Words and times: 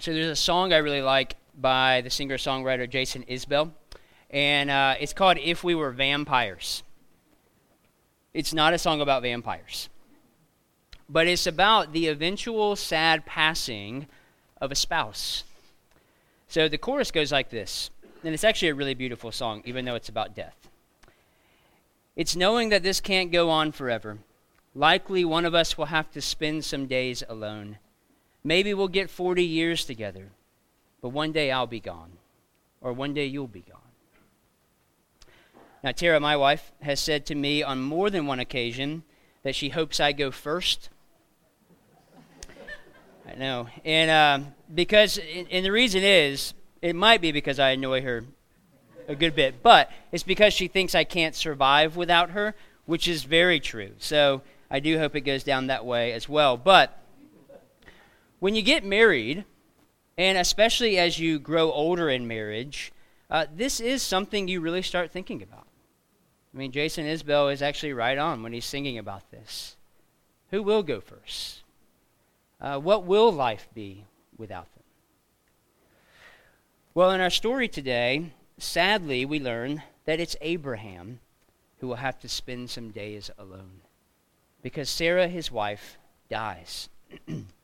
So 0.00 0.12
there's 0.12 0.28
a 0.28 0.36
song 0.36 0.72
I 0.72 0.76
really 0.76 1.02
like 1.02 1.34
by 1.60 2.02
the 2.02 2.10
singer 2.10 2.36
songwriter 2.36 2.88
Jason 2.88 3.24
Isbell, 3.24 3.72
and 4.30 4.70
uh, 4.70 4.94
it's 5.00 5.12
called 5.12 5.38
If 5.38 5.64
We 5.64 5.74
Were 5.74 5.90
Vampires. 5.90 6.84
It's 8.32 8.54
not 8.54 8.72
a 8.72 8.78
song 8.78 9.00
about 9.00 9.22
vampires, 9.22 9.88
but 11.08 11.26
it's 11.26 11.48
about 11.48 11.92
the 11.92 12.06
eventual 12.06 12.76
sad 12.76 13.26
passing 13.26 14.06
of 14.60 14.70
a 14.70 14.76
spouse. 14.76 15.42
So 16.46 16.68
the 16.68 16.78
chorus 16.78 17.10
goes 17.10 17.32
like 17.32 17.50
this, 17.50 17.90
and 18.22 18.32
it's 18.32 18.44
actually 18.44 18.68
a 18.68 18.76
really 18.76 18.94
beautiful 18.94 19.32
song, 19.32 19.62
even 19.64 19.84
though 19.84 19.96
it's 19.96 20.08
about 20.08 20.36
death. 20.36 20.68
It's 22.14 22.36
knowing 22.36 22.68
that 22.68 22.84
this 22.84 23.00
can't 23.00 23.32
go 23.32 23.50
on 23.50 23.72
forever. 23.72 24.18
Likely 24.76 25.24
one 25.24 25.44
of 25.44 25.56
us 25.56 25.76
will 25.76 25.86
have 25.86 26.12
to 26.12 26.20
spend 26.20 26.64
some 26.64 26.86
days 26.86 27.24
alone. 27.28 27.78
Maybe 28.44 28.74
we'll 28.74 28.88
get 28.88 29.10
40 29.10 29.44
years 29.44 29.84
together, 29.84 30.30
but 31.02 31.10
one 31.10 31.32
day 31.32 31.50
I'll 31.50 31.66
be 31.66 31.80
gone, 31.80 32.12
or 32.80 32.92
one 32.92 33.14
day 33.14 33.26
you'll 33.26 33.46
be 33.46 33.64
gone. 33.68 33.80
Now, 35.82 35.92
Tara, 35.92 36.18
my 36.18 36.36
wife, 36.36 36.72
has 36.82 36.98
said 37.00 37.26
to 37.26 37.34
me 37.34 37.62
on 37.62 37.80
more 37.80 38.10
than 38.10 38.26
one 38.26 38.40
occasion 38.40 39.04
that 39.42 39.54
she 39.54 39.68
hopes 39.68 40.00
I 40.00 40.12
go 40.12 40.30
first. 40.30 40.88
I 43.26 43.34
know. 43.36 43.68
And 43.84 44.10
uh, 44.10 44.50
because, 44.74 45.20
and 45.50 45.64
the 45.64 45.70
reason 45.70 46.02
is, 46.02 46.54
it 46.82 46.96
might 46.96 47.20
be 47.20 47.32
because 47.32 47.58
I 47.58 47.70
annoy 47.70 48.02
her 48.02 48.24
a 49.06 49.14
good 49.14 49.34
bit, 49.34 49.62
but 49.62 49.90
it's 50.12 50.22
because 50.22 50.52
she 50.52 50.68
thinks 50.68 50.94
I 50.94 51.04
can't 51.04 51.34
survive 51.34 51.96
without 51.96 52.30
her, 52.30 52.54
which 52.86 53.06
is 53.06 53.24
very 53.24 53.60
true. 53.60 53.92
So 53.98 54.42
I 54.70 54.80
do 54.80 54.98
hope 54.98 55.14
it 55.14 55.22
goes 55.22 55.44
down 55.44 55.68
that 55.68 55.84
way 55.84 56.12
as 56.12 56.28
well. 56.28 56.56
But 56.56 56.97
when 58.40 58.54
you 58.54 58.62
get 58.62 58.84
married, 58.84 59.44
and 60.16 60.38
especially 60.38 60.98
as 60.98 61.18
you 61.18 61.38
grow 61.38 61.70
older 61.72 62.08
in 62.08 62.26
marriage, 62.26 62.92
uh, 63.30 63.46
this 63.54 63.80
is 63.80 64.02
something 64.02 64.48
you 64.48 64.60
really 64.60 64.82
start 64.82 65.10
thinking 65.10 65.42
about. 65.42 65.66
I 66.54 66.56
mean, 66.56 66.72
Jason 66.72 67.04
Isbell 67.04 67.52
is 67.52 67.62
actually 67.62 67.92
right 67.92 68.16
on 68.16 68.42
when 68.42 68.52
he's 68.52 68.64
singing 68.64 68.98
about 68.98 69.30
this. 69.30 69.76
Who 70.50 70.62
will 70.62 70.82
go 70.82 71.00
first? 71.00 71.62
Uh, 72.60 72.78
what 72.78 73.04
will 73.04 73.30
life 73.30 73.68
be 73.74 74.04
without 74.36 74.72
them? 74.74 74.82
Well, 76.94 77.10
in 77.10 77.20
our 77.20 77.30
story 77.30 77.68
today, 77.68 78.32
sadly, 78.56 79.24
we 79.24 79.38
learn 79.38 79.82
that 80.06 80.20
it's 80.20 80.36
Abraham 80.40 81.20
who 81.80 81.88
will 81.88 81.96
have 81.96 82.18
to 82.20 82.28
spend 82.28 82.70
some 82.70 82.90
days 82.90 83.30
alone 83.38 83.82
because 84.62 84.88
Sarah, 84.90 85.28
his 85.28 85.52
wife, 85.52 85.98
dies. 86.28 86.88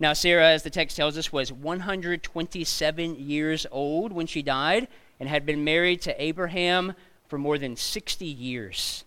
now, 0.00 0.14
Sarah, 0.14 0.48
as 0.48 0.62
the 0.62 0.70
text 0.70 0.96
tells 0.96 1.18
us, 1.18 1.30
was 1.30 1.52
127 1.52 3.16
years 3.16 3.66
old 3.70 4.12
when 4.12 4.26
she 4.26 4.42
died 4.42 4.88
and 5.20 5.28
had 5.28 5.44
been 5.44 5.62
married 5.62 6.00
to 6.02 6.22
Abraham 6.22 6.94
for 7.28 7.36
more 7.36 7.58
than 7.58 7.76
60 7.76 8.24
years. 8.24 9.04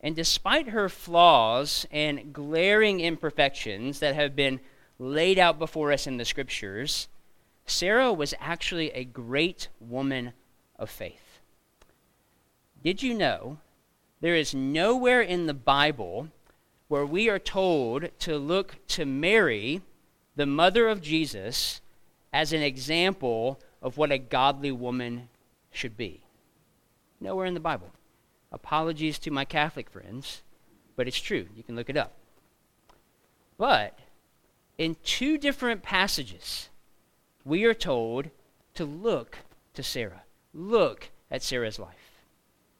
And 0.00 0.14
despite 0.14 0.68
her 0.68 0.88
flaws 0.88 1.86
and 1.90 2.32
glaring 2.32 3.00
imperfections 3.00 3.98
that 3.98 4.14
have 4.14 4.36
been 4.36 4.60
laid 5.00 5.40
out 5.40 5.58
before 5.58 5.90
us 5.90 6.06
in 6.06 6.18
the 6.18 6.24
scriptures, 6.24 7.08
Sarah 7.66 8.12
was 8.12 8.32
actually 8.38 8.92
a 8.92 9.04
great 9.04 9.66
woman 9.80 10.32
of 10.78 10.88
faith. 10.88 11.40
Did 12.80 13.02
you 13.02 13.12
know 13.12 13.58
there 14.20 14.36
is 14.36 14.54
nowhere 14.54 15.20
in 15.20 15.46
the 15.46 15.54
Bible 15.54 16.28
where 16.86 17.04
we 17.04 17.28
are 17.28 17.40
told 17.40 18.08
to 18.20 18.38
look 18.38 18.76
to 18.86 19.04
Mary, 19.04 19.82
the 20.36 20.46
mother 20.46 20.88
of 20.88 21.00
Jesus, 21.00 21.80
as 22.32 22.52
an 22.52 22.62
example 22.62 23.58
of 23.82 23.96
what 23.96 24.12
a 24.12 24.18
godly 24.18 24.70
woman 24.70 25.28
should 25.70 25.96
be? 25.96 26.20
Nowhere 27.20 27.46
in 27.46 27.54
the 27.54 27.60
Bible. 27.60 27.90
Apologies 28.52 29.18
to 29.20 29.30
my 29.30 29.44
Catholic 29.44 29.90
friends, 29.90 30.42
but 30.94 31.08
it's 31.08 31.20
true. 31.20 31.46
You 31.56 31.62
can 31.62 31.74
look 31.74 31.90
it 31.90 31.96
up. 31.96 32.12
But 33.58 33.98
in 34.78 34.96
two 35.02 35.38
different 35.38 35.82
passages, 35.82 36.68
we 37.44 37.64
are 37.64 37.74
told 37.74 38.30
to 38.74 38.84
look 38.84 39.38
to 39.74 39.82
Sarah. 39.82 40.22
Look 40.52 41.10
at 41.30 41.42
Sarah's 41.42 41.78
life. 41.78 42.22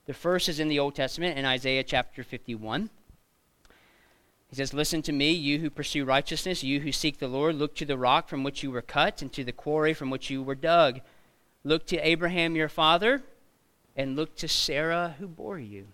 The 0.06 0.14
first 0.14 0.48
is 0.48 0.60
in 0.60 0.68
the 0.68 0.78
Old 0.78 0.94
Testament 0.94 1.38
in 1.38 1.44
Isaiah 1.44 1.82
chapter 1.82 2.22
51. 2.22 2.90
He 4.48 4.56
says, 4.56 4.72
Listen 4.72 5.02
to 5.02 5.12
me, 5.12 5.32
you 5.32 5.58
who 5.58 5.70
pursue 5.70 6.04
righteousness, 6.04 6.62
you 6.62 6.80
who 6.80 6.92
seek 6.92 7.18
the 7.18 7.28
Lord. 7.28 7.56
Look 7.56 7.74
to 7.76 7.84
the 7.84 7.98
rock 7.98 8.28
from 8.28 8.44
which 8.44 8.62
you 8.62 8.70
were 8.70 8.82
cut, 8.82 9.22
and 9.22 9.32
to 9.32 9.44
the 9.44 9.52
quarry 9.52 9.92
from 9.92 10.10
which 10.10 10.30
you 10.30 10.42
were 10.42 10.54
dug. 10.54 11.00
Look 11.64 11.86
to 11.86 11.98
Abraham 11.98 12.54
your 12.54 12.68
father 12.68 13.22
and 13.96 14.14
look 14.14 14.36
to 14.36 14.46
Sarah 14.46 15.16
who 15.18 15.26
bore 15.26 15.58
you. 15.58 15.86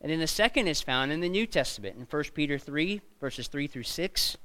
And 0.00 0.12
then 0.12 0.20
the 0.20 0.26
second 0.26 0.68
is 0.68 0.80
found 0.80 1.10
in 1.10 1.20
the 1.20 1.28
New 1.28 1.46
Testament 1.46 1.96
in 1.96 2.06
1 2.08 2.24
Peter 2.34 2.58
3, 2.58 3.00
verses 3.20 3.48
3 3.48 3.66
through 3.66 3.82
6. 3.82 4.36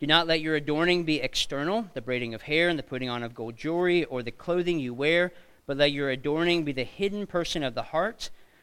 Do 0.00 0.06
not 0.06 0.26
let 0.26 0.40
your 0.40 0.56
adorning 0.56 1.04
be 1.04 1.20
external, 1.20 1.88
the 1.94 2.00
braiding 2.00 2.32
of 2.32 2.42
hair 2.42 2.68
and 2.68 2.78
the 2.78 2.82
putting 2.82 3.10
on 3.10 3.22
of 3.22 3.34
gold 3.34 3.56
jewelry, 3.56 4.04
or 4.04 4.22
the 4.22 4.30
clothing 4.30 4.80
you 4.80 4.94
wear, 4.94 5.32
but 5.66 5.76
let 5.76 5.92
your 5.92 6.10
adorning 6.10 6.64
be 6.64 6.72
the 6.72 6.84
hidden 6.84 7.26
person 7.26 7.62
of 7.62 7.74
the 7.74 7.82
heart, 7.82 8.30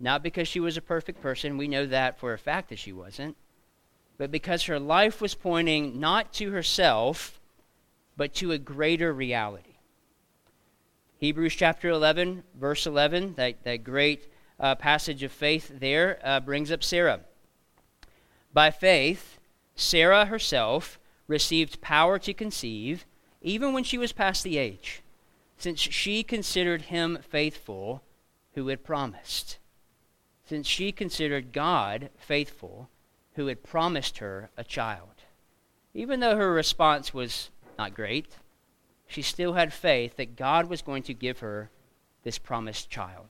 not 0.00 0.22
because 0.22 0.48
she 0.48 0.60
was 0.60 0.76
a 0.76 0.82
perfect 0.82 1.20
person, 1.20 1.58
we 1.58 1.68
know 1.68 1.86
that 1.86 2.18
for 2.18 2.32
a 2.32 2.38
fact 2.38 2.70
that 2.70 2.78
she 2.78 2.92
wasn't, 2.92 3.36
but 4.16 4.30
because 4.30 4.64
her 4.64 4.80
life 4.80 5.20
was 5.20 5.34
pointing 5.34 6.00
not 6.00 6.32
to 6.34 6.50
herself, 6.50 7.38
but 8.16 8.34
to 8.34 8.52
a 8.52 8.58
greater 8.58 9.12
reality. 9.12 9.76
Hebrews 11.18 11.54
chapter 11.54 11.90
11, 11.90 12.42
verse 12.58 12.86
11, 12.86 13.34
that, 13.34 13.62
that 13.64 13.84
great 13.84 14.26
uh, 14.58 14.74
passage 14.74 15.22
of 15.22 15.30
faith 15.30 15.70
there, 15.80 16.18
uh, 16.24 16.40
brings 16.40 16.72
up 16.72 16.82
Sarah. 16.82 17.20
By 18.52 18.70
faith, 18.70 19.38
Sarah 19.74 20.26
herself 20.26 20.98
received 21.26 21.80
power 21.80 22.18
to 22.18 22.34
conceive, 22.34 23.04
even 23.42 23.72
when 23.72 23.84
she 23.84 23.98
was 23.98 24.12
past 24.12 24.44
the 24.44 24.58
age, 24.58 25.02
since 25.56 25.78
she 25.78 26.22
considered 26.22 26.82
him 26.82 27.18
faithful 27.22 28.02
who 28.54 28.68
had 28.68 28.82
promised. 28.82 29.58
Since 30.50 30.66
she 30.66 30.90
considered 30.90 31.52
God 31.52 32.10
faithful 32.18 32.88
who 33.34 33.46
had 33.46 33.62
promised 33.62 34.18
her 34.18 34.50
a 34.56 34.64
child. 34.64 35.22
Even 35.94 36.18
though 36.18 36.34
her 36.34 36.52
response 36.52 37.14
was 37.14 37.50
not 37.78 37.94
great, 37.94 38.34
she 39.06 39.22
still 39.22 39.52
had 39.52 39.72
faith 39.72 40.16
that 40.16 40.34
God 40.34 40.68
was 40.68 40.82
going 40.82 41.04
to 41.04 41.14
give 41.14 41.38
her 41.38 41.70
this 42.24 42.36
promised 42.36 42.90
child. 42.90 43.26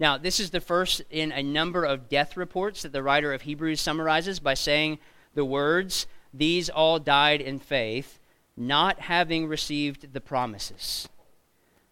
Now, 0.00 0.16
this 0.16 0.40
is 0.40 0.52
the 0.52 0.62
first 0.62 1.02
in 1.10 1.32
a 1.32 1.42
number 1.42 1.84
of 1.84 2.08
death 2.08 2.34
reports 2.34 2.80
that 2.80 2.92
the 2.92 3.02
writer 3.02 3.34
of 3.34 3.42
Hebrews 3.42 3.78
summarizes 3.78 4.40
by 4.40 4.54
saying 4.54 4.98
the 5.34 5.44
words, 5.44 6.06
These 6.32 6.70
all 6.70 6.98
died 6.98 7.42
in 7.42 7.58
faith, 7.58 8.18
not 8.56 9.00
having 9.00 9.46
received 9.46 10.14
the 10.14 10.22
promises. 10.22 11.10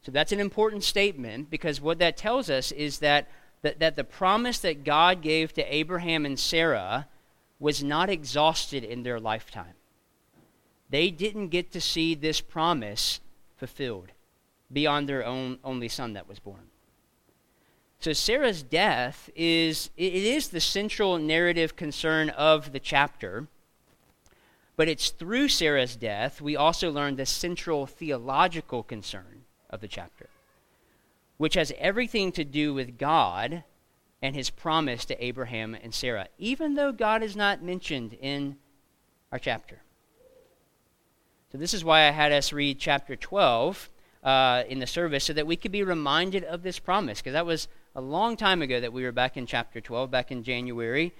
So 0.00 0.10
that's 0.10 0.32
an 0.32 0.40
important 0.40 0.82
statement 0.82 1.50
because 1.50 1.78
what 1.78 1.98
that 1.98 2.16
tells 2.16 2.48
us 2.48 2.72
is 2.72 3.00
that, 3.00 3.28
that, 3.66 3.80
that 3.80 3.96
the 3.96 4.04
promise 4.04 4.58
that 4.60 4.84
God 4.84 5.22
gave 5.22 5.52
to 5.54 5.74
Abraham 5.74 6.24
and 6.24 6.38
Sarah 6.38 7.08
was 7.58 7.82
not 7.82 8.08
exhausted 8.08 8.84
in 8.84 9.02
their 9.02 9.18
lifetime 9.18 9.74
they 10.90 11.10
didn't 11.10 11.48
get 11.48 11.72
to 11.72 11.80
see 11.80 12.14
this 12.14 12.40
promise 12.40 13.20
fulfilled 13.56 14.12
beyond 14.72 15.08
their 15.08 15.24
own 15.24 15.58
only 15.64 15.88
son 15.88 16.12
that 16.12 16.28
was 16.28 16.38
born. 16.38 16.70
So 17.98 18.12
Sarah's 18.12 18.62
death 18.62 19.30
is 19.34 19.90
it 19.96 20.12
is 20.12 20.48
the 20.48 20.60
central 20.60 21.18
narrative 21.18 21.76
concern 21.76 22.30
of 22.30 22.72
the 22.72 22.80
chapter. 22.80 23.48
But 24.76 24.88
it's 24.88 25.08
through 25.08 25.48
Sarah's 25.48 25.96
death 25.96 26.40
we 26.40 26.54
also 26.54 26.90
learn 26.90 27.16
the 27.16 27.26
central 27.26 27.86
theological 27.86 28.82
concern 28.82 29.44
of 29.70 29.80
the 29.80 29.88
chapter, 29.88 30.28
which 31.36 31.54
has 31.54 31.72
everything 31.78 32.32
to 32.32 32.44
do 32.44 32.72
with 32.72 32.98
God 32.98 33.64
and 34.22 34.34
his 34.34 34.50
promise 34.50 35.04
to 35.06 35.24
Abraham 35.24 35.74
and 35.74 35.94
Sarah, 35.94 36.28
even 36.38 36.74
though 36.74 36.92
God 36.92 37.22
is 37.22 37.36
not 37.36 37.62
mentioned 37.62 38.14
in 38.14 38.56
our 39.30 39.38
chapter. 39.38 39.82
So, 41.52 41.58
this 41.58 41.74
is 41.74 41.84
why 41.84 42.08
I 42.08 42.10
had 42.10 42.32
us 42.32 42.52
read 42.52 42.78
chapter 42.78 43.14
12 43.14 43.90
uh, 44.24 44.64
in 44.68 44.80
the 44.80 44.86
service 44.86 45.24
so 45.24 45.32
that 45.32 45.46
we 45.46 45.56
could 45.56 45.72
be 45.72 45.82
reminded 45.82 46.44
of 46.44 46.62
this 46.62 46.78
promise, 46.78 47.20
because 47.20 47.34
that 47.34 47.46
was 47.46 47.68
a 47.94 48.00
long 48.00 48.36
time 48.36 48.62
ago 48.62 48.80
that 48.80 48.92
we 48.92 49.04
were 49.04 49.12
back 49.12 49.36
in 49.36 49.46
chapter 49.46 49.80
12, 49.80 50.10
back 50.10 50.32
in 50.32 50.42
January. 50.42 51.14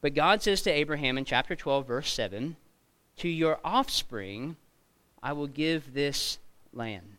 But 0.00 0.14
God 0.14 0.42
says 0.42 0.60
to 0.62 0.70
Abraham 0.70 1.16
in 1.16 1.24
chapter 1.24 1.54
12, 1.54 1.86
verse 1.86 2.12
7 2.12 2.56
To 3.18 3.28
your 3.28 3.60
offspring 3.64 4.56
I 5.22 5.32
will 5.32 5.46
give 5.46 5.94
this 5.94 6.38
land. 6.72 7.13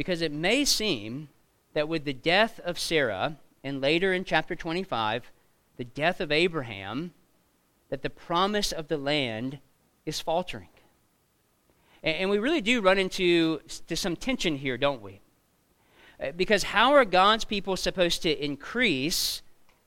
Because 0.00 0.22
it 0.22 0.32
may 0.32 0.64
seem 0.64 1.28
that 1.74 1.86
with 1.86 2.06
the 2.06 2.14
death 2.14 2.58
of 2.60 2.78
Sarah, 2.78 3.36
and 3.62 3.82
later 3.82 4.14
in 4.14 4.24
chapter 4.24 4.56
25, 4.56 5.30
the 5.76 5.84
death 5.84 6.22
of 6.22 6.32
Abraham, 6.32 7.12
that 7.90 8.00
the 8.00 8.08
promise 8.08 8.72
of 8.72 8.88
the 8.88 8.96
land 8.96 9.58
is 10.06 10.18
faltering. 10.18 10.70
And, 12.02 12.16
and 12.16 12.30
we 12.30 12.38
really 12.38 12.62
do 12.62 12.80
run 12.80 12.96
into 12.96 13.60
to 13.88 13.94
some 13.94 14.16
tension 14.16 14.56
here, 14.56 14.78
don't 14.78 15.02
we? 15.02 15.20
Uh, 16.18 16.32
because 16.34 16.62
how 16.62 16.94
are 16.94 17.04
God's 17.04 17.44
people 17.44 17.76
supposed 17.76 18.22
to 18.22 18.42
increase 18.42 19.42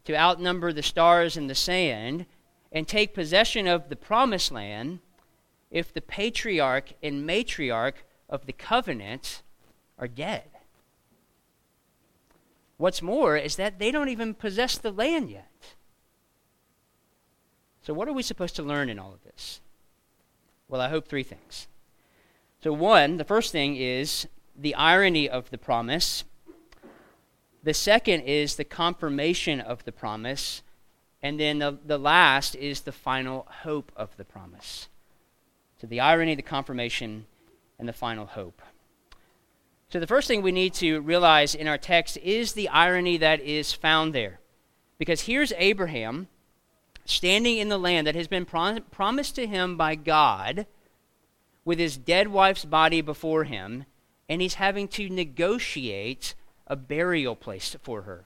to 0.05 0.15
outnumber 0.15 0.71
the 0.71 0.83
stars 0.83 1.37
in 1.37 1.47
the 1.47 1.55
sand 1.55 2.27
and 2.71 2.87
take 2.87 3.15
possession 3.15 3.67
of 3.67 3.89
the 3.89 3.95
promised 3.95 4.51
land 4.51 4.99
if 5.71 5.91
the 5.91 6.01
patriarch 6.01 6.93
and 7.01 7.27
matriarch 7.27 8.03
of 8.29 8.45
the 8.45 8.53
covenant 8.53 9.41
are 9.97 10.07
dead? 10.07 10.43
What's 12.77 13.01
more 13.01 13.37
is 13.37 13.55
that 13.55 13.79
they 13.79 13.91
don't 13.91 14.09
even 14.09 14.33
possess 14.33 14.77
the 14.77 14.91
land 14.91 15.29
yet. 15.29 15.47
So, 17.81 17.93
what 17.93 18.07
are 18.07 18.13
we 18.13 18.23
supposed 18.23 18.55
to 18.55 18.63
learn 18.63 18.89
in 18.89 18.97
all 18.97 19.13
of 19.13 19.23
this? 19.23 19.59
Well, 20.67 20.81
I 20.81 20.89
hope 20.89 21.07
three 21.07 21.23
things. 21.23 21.67
So, 22.63 22.71
one, 22.71 23.17
the 23.17 23.25
first 23.25 23.51
thing 23.51 23.75
is 23.75 24.27
the 24.57 24.75
irony 24.75 25.29
of 25.29 25.49
the 25.49 25.57
promise. 25.57 26.23
The 27.63 27.73
second 27.73 28.21
is 28.21 28.55
the 28.55 28.63
confirmation 28.63 29.61
of 29.61 29.83
the 29.85 29.91
promise. 29.91 30.61
And 31.21 31.39
then 31.39 31.59
the, 31.59 31.77
the 31.85 31.97
last 31.97 32.55
is 32.55 32.81
the 32.81 32.91
final 32.91 33.47
hope 33.63 33.91
of 33.95 34.15
the 34.17 34.25
promise. 34.25 34.87
So, 35.79 35.87
the 35.87 35.99
irony, 35.99 36.35
the 36.35 36.41
confirmation, 36.41 37.25
and 37.79 37.87
the 37.87 37.93
final 37.93 38.25
hope. 38.25 38.61
So, 39.93 39.99
the 39.99 40.07
first 40.07 40.27
thing 40.27 40.41
we 40.41 40.51
need 40.51 40.73
to 40.75 41.01
realize 41.01 41.53
in 41.53 41.67
our 41.67 41.77
text 41.77 42.17
is 42.17 42.53
the 42.53 42.67
irony 42.69 43.17
that 43.17 43.41
is 43.41 43.73
found 43.73 44.11
there. 44.11 44.39
Because 44.97 45.21
here's 45.21 45.53
Abraham 45.55 46.29
standing 47.05 47.59
in 47.59 47.69
the 47.69 47.77
land 47.77 48.07
that 48.07 48.15
has 48.15 48.27
been 48.27 48.43
prom- 48.43 48.81
promised 48.89 49.35
to 49.35 49.45
him 49.45 49.77
by 49.77 49.93
God 49.93 50.65
with 51.63 51.77
his 51.77 51.95
dead 51.95 52.29
wife's 52.29 52.65
body 52.65 53.01
before 53.01 53.43
him, 53.43 53.85
and 54.27 54.41
he's 54.41 54.55
having 54.55 54.87
to 54.87 55.09
negotiate 55.09 56.33
a 56.65 56.75
burial 56.75 57.35
place 57.35 57.75
for 57.83 58.01
her. 58.01 58.25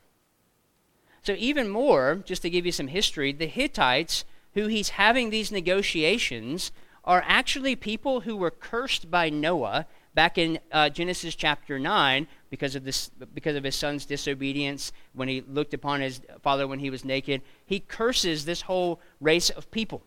So, 1.22 1.36
even 1.38 1.68
more, 1.68 2.24
just 2.24 2.44
to 2.44 2.50
give 2.50 2.66
you 2.66 2.72
some 2.72 2.88
history, 2.88 3.34
the 3.34 3.46
Hittites, 3.46 4.24
who 4.54 4.68
he's 4.68 4.92
having 4.92 5.31
these 5.31 5.52
negotiations, 5.52 6.72
are 7.04 7.25
actually 7.28 7.75
people 7.75 8.22
who 8.22 8.38
were 8.38 8.52
cursed 8.52 9.12
by 9.12 9.30
Noah 9.30 9.86
back 10.18 10.40
in 10.40 10.58
uh, 10.72 10.90
Genesis 10.90 11.36
chapter 11.36 11.78
9 11.78 12.25
because 12.50 12.74
of, 12.74 12.84
this, 12.84 13.12
because 13.36 13.56
of 13.56 13.64
his 13.64 13.75
son's 13.75 14.04
disobedience 14.04 14.92
when 15.14 15.28
he 15.28 15.42
looked 15.42 15.75
upon 15.75 16.02
his 16.02 16.22
father 16.42 16.68
when 16.68 16.80
he 16.80 16.90
was 16.90 17.06
naked. 17.06 17.40
He 17.64 17.80
curses 17.80 18.44
this 18.44 18.62
whole 18.62 19.00
race 19.22 19.52
of 19.52 19.69
people 19.69 20.02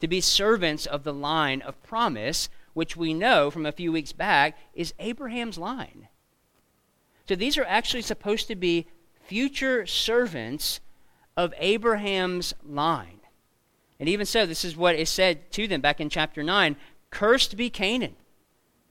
to 0.00 0.08
be 0.08 0.22
servants 0.22 0.86
of 0.86 1.04
the 1.04 1.12
line 1.12 1.60
of 1.60 1.82
promise, 1.82 2.48
which 2.72 2.96
we 2.96 3.12
know 3.12 3.50
from 3.50 3.66
a 3.66 3.72
few 3.72 3.92
weeks 3.92 4.12
back 4.12 4.56
is 4.72 4.94
Abraham's 4.98 5.58
line. 5.58 6.08
So 7.28 7.36
these 7.36 7.58
are 7.58 7.66
actually 7.66 8.00
supposed 8.00 8.48
to 8.48 8.56
be 8.56 8.86
future 9.26 9.84
servants 9.84 10.80
of 11.36 11.52
Abraham's 11.58 12.54
line. 12.66 13.20
And 14.00 14.08
even 14.08 14.24
so, 14.24 14.46
this 14.46 14.64
is 14.64 14.74
what 14.74 14.94
is 14.94 15.10
said 15.10 15.52
to 15.52 15.68
them 15.68 15.82
back 15.82 16.00
in 16.00 16.08
chapter 16.08 16.42
9 16.42 16.76
Cursed 17.10 17.58
be 17.58 17.68
Canaan. 17.68 18.16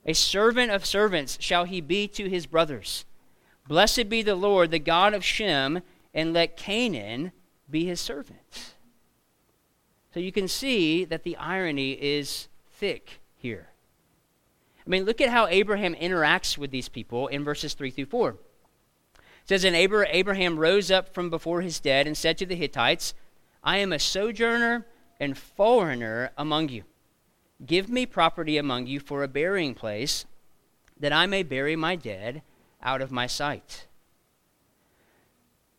A 0.06 0.12
servant 0.12 0.70
of 0.70 0.84
servants 0.84 1.38
shall 1.40 1.64
he 1.64 1.80
be 1.80 2.06
to 2.08 2.28
his 2.28 2.46
brothers. 2.46 3.04
Blessed 3.66 4.08
be 4.08 4.22
the 4.22 4.34
Lord, 4.34 4.70
the 4.70 4.78
God 4.78 5.14
of 5.14 5.24
Shem, 5.24 5.80
and 6.12 6.32
let 6.32 6.56
Canaan 6.56 7.32
be 7.70 7.86
his 7.86 8.00
servant. 8.00 8.74
So 10.12 10.20
you 10.20 10.30
can 10.30 10.46
see 10.46 11.04
that 11.04 11.24
the 11.24 11.36
irony 11.38 11.92
is 11.92 12.48
thick 12.70 13.20
here. 13.36 13.68
I 14.86 14.90
mean, 14.90 15.04
look 15.04 15.20
at 15.20 15.30
how 15.30 15.46
Abraham 15.46 15.94
interacts 15.94 16.58
with 16.58 16.70
these 16.70 16.88
people 16.88 17.26
in 17.28 17.42
verses 17.42 17.72
3 17.74 17.90
through 17.90 18.06
4. 18.06 18.30
It 18.30 18.38
says, 19.46 19.64
And 19.64 19.74
Abraham 19.74 20.58
rose 20.58 20.90
up 20.90 21.14
from 21.14 21.30
before 21.30 21.62
his 21.62 21.80
dead 21.80 22.06
and 22.06 22.16
said 22.16 22.36
to 22.38 22.46
the 22.46 22.54
Hittites, 22.54 23.14
I 23.62 23.78
am 23.78 23.92
a 23.92 23.98
sojourner 23.98 24.86
and 25.18 25.38
foreigner 25.38 26.30
among 26.36 26.68
you. 26.68 26.84
Give 27.64 27.88
me 27.88 28.06
property 28.06 28.58
among 28.58 28.86
you 28.86 29.00
for 29.00 29.22
a 29.22 29.28
burying 29.28 29.74
place, 29.74 30.24
that 30.98 31.12
I 31.12 31.26
may 31.26 31.42
bury 31.42 31.76
my 31.76 31.96
dead 31.96 32.42
out 32.82 33.00
of 33.00 33.10
my 33.10 33.26
sight. 33.26 33.86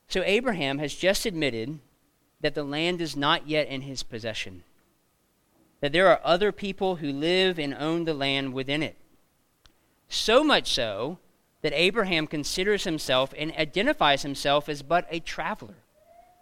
So 0.07 0.23
Abraham 0.23 0.79
has 0.79 0.93
just 0.93 1.25
admitted 1.25 1.79
that 2.41 2.55
the 2.55 2.63
land 2.63 3.01
is 3.01 3.15
not 3.15 3.47
yet 3.47 3.67
in 3.67 3.81
his 3.81 4.03
possession, 4.03 4.63
that 5.81 5.91
there 5.91 6.07
are 6.07 6.21
other 6.23 6.51
people 6.51 6.97
who 6.97 7.11
live 7.11 7.59
and 7.59 7.73
own 7.73 8.05
the 8.05 8.13
land 8.13 8.53
within 8.53 8.83
it. 8.83 8.95
So 10.07 10.43
much 10.43 10.71
so 10.71 11.17
that 11.61 11.73
Abraham 11.73 12.27
considers 12.27 12.83
himself 12.83 13.33
and 13.37 13.51
identifies 13.57 14.21
himself 14.21 14.69
as 14.69 14.83
but 14.83 15.07
a 15.09 15.19
traveler, 15.19 15.77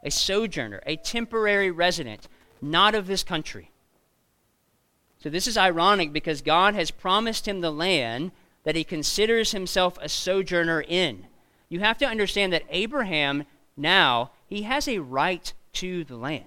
a 0.04 0.12
sojourner, 0.12 0.82
a 0.86 0.98
temporary 0.98 1.72
resident, 1.72 2.28
not 2.62 2.94
of 2.94 3.08
this 3.08 3.24
country. 3.24 3.72
So 5.24 5.30
this 5.30 5.48
is 5.48 5.56
ironic 5.56 6.12
because 6.12 6.42
God 6.42 6.76
has 6.76 6.92
promised 6.92 7.48
him 7.48 7.62
the 7.62 7.72
land 7.72 8.32
that 8.66 8.76
he 8.76 8.84
considers 8.84 9.54
himself 9.54 9.98
a 10.02 10.10
sojourner 10.10 10.84
in. 10.86 11.28
You 11.70 11.80
have 11.80 11.98
to 12.00 12.06
understand 12.06 12.52
that 12.52 12.66
Abraham 12.70 13.46
now 13.78 14.32
he 14.46 14.64
has 14.64 14.86
a 14.86 15.00
right 15.00 15.54
to 15.74 16.04
the 16.04 16.18
land. 16.18 16.44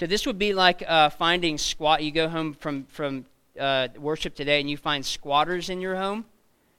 So 0.00 0.06
this 0.06 0.26
would 0.26 0.40
be 0.40 0.52
like 0.52 0.82
uh, 0.88 1.08
finding 1.10 1.56
squat. 1.56 2.02
You 2.02 2.10
go 2.10 2.28
home 2.28 2.52
from 2.52 2.86
from 2.86 3.26
uh, 3.58 3.88
worship 3.96 4.34
today, 4.34 4.60
and 4.60 4.68
you 4.68 4.76
find 4.76 5.06
squatters 5.06 5.70
in 5.70 5.80
your 5.80 5.94
home, 5.96 6.24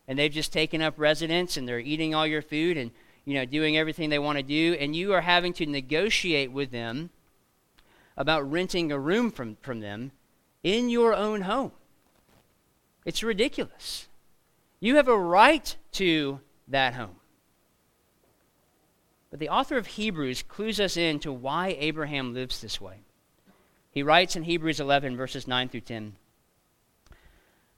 and 0.06 0.20
they've 0.20 0.34
just 0.34 0.52
taken 0.52 0.82
up 0.82 0.96
residence, 0.98 1.56
and 1.56 1.66
they're 1.66 1.80
eating 1.80 2.14
all 2.14 2.28
your 2.28 2.42
food, 2.42 2.75
and 2.75 2.92
you 3.24 3.36
know 3.36 3.46
doing 3.46 3.78
everything 3.78 4.10
they 4.10 4.20
want 4.20 4.38
to 4.38 4.44
do, 4.44 4.75
and 4.80 4.98
you 4.98 5.14
are 5.14 5.22
having 5.22 5.54
to 5.54 5.66
negotiate 5.66 6.52
with 6.52 6.72
them 6.72 7.10
about 8.18 8.52
renting 8.52 8.92
a 8.92 9.00
room 9.00 9.32
from 9.32 9.56
from 9.62 9.80
them 9.80 10.12
in 10.63 10.89
your 10.89 11.13
own 11.13 11.41
home. 11.41 11.72
It's 13.06 13.24
ridiculous. 13.24 14.08
You 14.80 14.96
have 14.96 15.08
a 15.08 15.18
right 15.18 15.75
to 15.94 16.39
that 16.68 16.94
home. 16.94 17.15
But 19.30 19.39
the 19.39 19.50
author 19.50 19.77
of 19.77 19.88
Hebrews 19.88 20.44
clues 20.44 20.80
us 20.80 20.98
in 20.98 21.20
to 21.20 21.32
why 21.32 21.77
Abraham 21.80 22.34
lives 22.34 22.60
this 22.60 22.82
way. 22.82 22.98
He 23.91 24.03
writes 24.03 24.36
in 24.36 24.44
Hebrews 24.44 24.80
11, 24.80 25.15
verses 25.15 25.48
9 25.48 25.70
through 25.70 25.82
10 25.82 26.15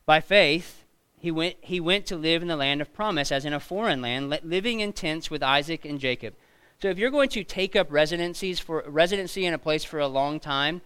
By 0.06 0.20
faith, 0.20 0.84
he 1.18 1.32
went, 1.32 1.56
he 1.62 1.80
went 1.80 2.06
to 2.08 2.18
live 2.18 2.42
in 2.42 2.48
the 2.48 2.56
land 2.56 2.82
of 2.82 2.94
promise, 2.94 3.32
as 3.32 3.46
in 3.46 3.54
a 3.54 3.60
foreign 3.60 4.02
land, 4.02 4.38
living 4.44 4.80
in 4.80 4.94
tents 4.94 5.30
with 5.30 5.42
Isaac 5.42 5.86
and 5.86 6.00
Jacob. 6.00 6.34
So 6.82 6.90
if 6.90 6.98
you're 6.98 7.12
going 7.12 7.30
to 7.30 7.44
take 7.44 7.76
up 7.76 7.88
residencies 7.90 8.60
for 8.60 8.84
residency 8.88 9.46
in 9.46 9.54
a 9.54 9.60
place 9.60 9.84
for 9.84 10.00
a 10.00 10.08
long 10.08 10.40
time, 10.40 10.82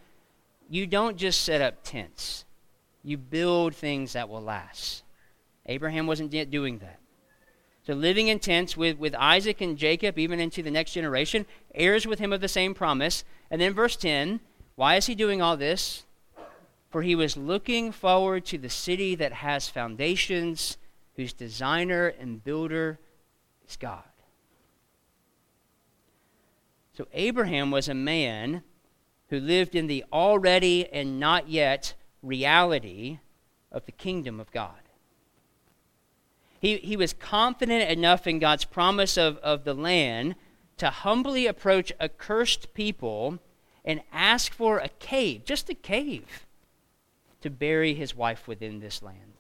you 0.70 0.88
don't 0.88 1.18
just 1.18 1.42
set 1.42 1.62
up 1.62 1.84
tents. 1.84 2.46
You 3.04 3.18
build 3.18 3.76
things 3.76 4.14
that 4.14 4.30
will 4.30 4.42
last. 4.42 5.04
Abraham 5.66 6.08
wasn't 6.08 6.34
yet 6.34 6.52
doing 6.52 6.80
that. 6.80 7.00
So 7.86 7.94
living 7.94 8.28
in 8.28 8.40
tents 8.40 8.76
with, 8.76 8.98
with 8.98 9.16
Isaac 9.16 9.62
and 9.62 9.78
Jacob, 9.78 10.20
even 10.20 10.42
into 10.42 10.62
the 10.62 10.72
next 10.72 10.92
generation, 10.92 11.46
heirs 11.74 12.06
with 12.06 12.20
him 12.20 12.34
of 12.34 12.42
the 12.42 12.50
same 12.50 12.74
promise. 12.74 13.24
And 13.50 13.62
then 13.62 13.74
verse 13.74 13.96
10, 13.96 14.42
why 14.76 14.96
is 14.96 15.06
he 15.06 15.16
doing 15.16 15.42
all 15.42 15.56
this? 15.56 16.04
For 16.90 17.02
he 17.02 17.16
was 17.16 17.38
looking 17.38 17.94
forward 17.94 18.46
to 18.48 18.58
the 18.58 18.70
city 18.70 19.16
that 19.16 19.32
has 19.32 19.70
foundations, 19.70 20.78
whose 21.16 21.32
designer 21.32 22.08
and 22.20 22.44
builder 22.44 23.00
is 23.68 23.78
God. 23.78 24.04
So 26.98 27.08
Abraham 27.14 27.72
was 27.72 27.88
a 27.88 27.94
man 27.94 28.64
who 29.30 29.40
lived 29.40 29.76
in 29.76 29.88
the 29.88 30.04
already 30.12 30.88
and 30.92 31.20
not 31.20 31.50
yet 31.50 31.94
reality 32.22 33.20
of 33.72 33.86
the 33.86 33.92
kingdom 33.92 34.40
of 34.40 34.52
God. 34.52 34.72
He, 36.60 36.78
he 36.78 36.98
was 36.98 37.14
confident 37.14 37.90
enough 37.90 38.26
in 38.26 38.40
God's 38.40 38.66
promise 38.66 39.18
of, 39.18 39.38
of 39.38 39.64
the 39.64 39.74
land 39.74 40.36
to 40.78 40.90
humbly 40.90 41.46
approach 41.46 41.92
a 42.00 42.10
cursed 42.10 42.74
people 42.74 43.40
and 43.86 44.02
ask 44.12 44.54
for 44.54 44.80
a 44.80 44.90
cave, 44.90 45.46
just 45.46 45.70
a 45.70 45.74
cave, 45.74 46.46
to 47.42 47.50
bury 47.50 47.94
his 47.94 48.16
wife 48.16 48.48
within 48.48 48.80
this 48.80 49.02
land. 49.02 49.34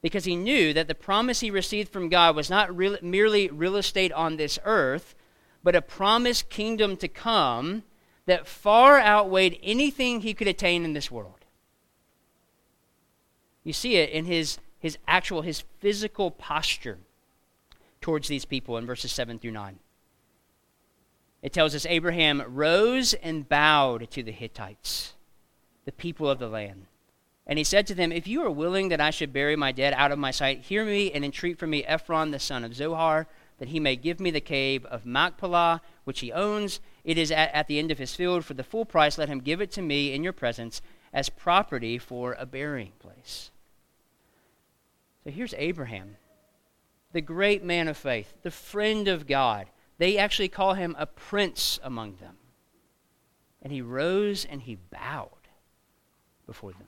Because 0.00 0.24
he 0.24 0.36
knew 0.36 0.72
that 0.74 0.86
the 0.86 0.94
promise 0.94 1.40
he 1.40 1.50
received 1.50 1.90
from 1.90 2.08
God 2.08 2.36
was 2.36 2.48
not 2.48 2.74
real, 2.76 2.96
merely 3.02 3.48
real 3.48 3.76
estate 3.76 4.12
on 4.12 4.36
this 4.36 4.58
earth, 4.64 5.14
but 5.64 5.74
a 5.74 5.82
promised 5.82 6.48
kingdom 6.48 6.96
to 6.98 7.08
come 7.08 7.82
that 8.28 8.46
far 8.46 9.00
outweighed 9.00 9.58
anything 9.62 10.20
he 10.20 10.34
could 10.34 10.46
attain 10.46 10.84
in 10.84 10.92
this 10.92 11.10
world. 11.10 11.46
You 13.64 13.72
see 13.72 13.96
it 13.96 14.10
in 14.10 14.26
his, 14.26 14.58
his 14.78 14.98
actual, 15.08 15.40
his 15.40 15.64
physical 15.80 16.30
posture 16.30 16.98
towards 18.02 18.28
these 18.28 18.44
people 18.44 18.76
in 18.76 18.84
verses 18.84 19.12
7 19.12 19.38
through 19.38 19.52
9. 19.52 19.78
It 21.40 21.54
tells 21.54 21.74
us 21.74 21.86
Abraham 21.86 22.42
rose 22.46 23.14
and 23.14 23.48
bowed 23.48 24.10
to 24.10 24.22
the 24.22 24.32
Hittites, 24.32 25.14
the 25.86 25.92
people 25.92 26.28
of 26.28 26.38
the 26.38 26.48
land. 26.48 26.84
And 27.46 27.56
he 27.56 27.64
said 27.64 27.86
to 27.86 27.94
them, 27.94 28.12
If 28.12 28.26
you 28.26 28.42
are 28.42 28.50
willing 28.50 28.90
that 28.90 29.00
I 29.00 29.08
should 29.08 29.32
bury 29.32 29.56
my 29.56 29.72
dead 29.72 29.94
out 29.94 30.12
of 30.12 30.18
my 30.18 30.32
sight, 30.32 30.60
hear 30.60 30.84
me 30.84 31.10
and 31.12 31.24
entreat 31.24 31.58
from 31.58 31.70
me 31.70 31.82
Ephron 31.84 32.30
the 32.30 32.38
son 32.38 32.62
of 32.62 32.74
Zohar, 32.74 33.26
that 33.58 33.68
he 33.68 33.80
may 33.80 33.96
give 33.96 34.20
me 34.20 34.30
the 34.30 34.42
cave 34.42 34.84
of 34.84 35.06
Machpelah, 35.06 35.80
which 36.04 36.20
he 36.20 36.30
owns. 36.30 36.80
It 37.04 37.18
is 37.18 37.30
at, 37.30 37.54
at 37.54 37.66
the 37.66 37.78
end 37.78 37.90
of 37.90 37.98
his 37.98 38.14
field. 38.14 38.44
For 38.44 38.54
the 38.54 38.64
full 38.64 38.84
price, 38.84 39.18
let 39.18 39.28
him 39.28 39.40
give 39.40 39.60
it 39.60 39.70
to 39.72 39.82
me 39.82 40.12
in 40.12 40.22
your 40.22 40.32
presence 40.32 40.82
as 41.12 41.28
property 41.28 41.98
for 41.98 42.36
a 42.38 42.46
burying 42.46 42.92
place. 42.98 43.50
So 45.24 45.30
here's 45.30 45.54
Abraham, 45.54 46.16
the 47.12 47.20
great 47.20 47.64
man 47.64 47.88
of 47.88 47.96
faith, 47.96 48.34
the 48.42 48.50
friend 48.50 49.08
of 49.08 49.26
God 49.26 49.68
they 49.98 50.16
actually 50.16 50.48
call 50.48 50.74
him 50.74 50.94
a 50.98 51.06
prince 51.06 51.78
among 51.82 52.16
them. 52.16 52.36
And 53.60 53.72
he 53.72 53.82
rose 53.82 54.44
and 54.44 54.62
he 54.62 54.76
bowed 54.76 55.30
before 56.46 56.72
them. 56.72 56.86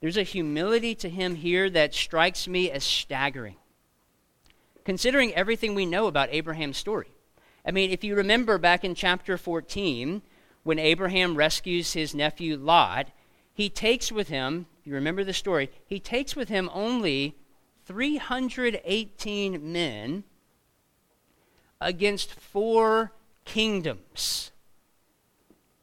There's 0.00 0.16
a 0.16 0.24
humility 0.24 0.96
to 0.96 1.08
him 1.08 1.36
here 1.36 1.70
that 1.70 1.94
strikes 1.94 2.48
me 2.48 2.68
as 2.72 2.82
staggering, 2.82 3.56
considering 4.84 5.32
everything 5.34 5.76
we 5.76 5.86
know 5.86 6.08
about 6.08 6.28
Abraham's 6.32 6.76
story. 6.76 7.12
I 7.64 7.70
mean, 7.70 7.90
if 7.90 8.02
you 8.02 8.16
remember 8.16 8.58
back 8.58 8.84
in 8.84 8.94
chapter 8.94 9.36
14, 9.36 10.22
when 10.64 10.78
Abraham 10.78 11.36
rescues 11.36 11.92
his 11.92 12.14
nephew 12.14 12.56
Lot, 12.56 13.08
he 13.54 13.68
takes 13.68 14.10
with 14.10 14.28
him, 14.28 14.66
you 14.84 14.94
remember 14.94 15.24
the 15.24 15.32
story, 15.32 15.70
he 15.86 16.00
takes 16.00 16.34
with 16.34 16.48
him 16.48 16.70
only 16.72 17.36
318 17.84 19.72
men 19.72 20.24
against 21.80 22.34
four 22.34 23.12
kingdoms. 23.44 24.52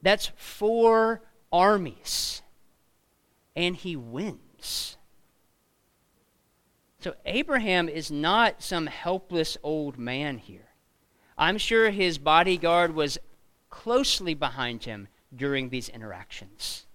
That's 0.02 0.32
four 0.36 1.22
armies. 1.52 2.42
And 3.56 3.76
he 3.76 3.96
wins. 3.96 4.98
So 7.00 7.16
Abraham 7.26 7.90
is 7.90 8.12
not 8.12 8.62
some 8.62 8.88
helpless 8.88 9.58
old 9.64 9.98
man 9.98 10.38
here. 10.38 10.69
I'm 11.40 11.58
sure 11.58 11.90
his 11.90 12.18
bodyguard 12.18 12.94
was 12.94 13.18
closely 13.70 14.34
behind 14.34 14.84
him 14.84 15.08
during 15.34 15.70
these 15.70 15.88
interactions. 15.88 16.86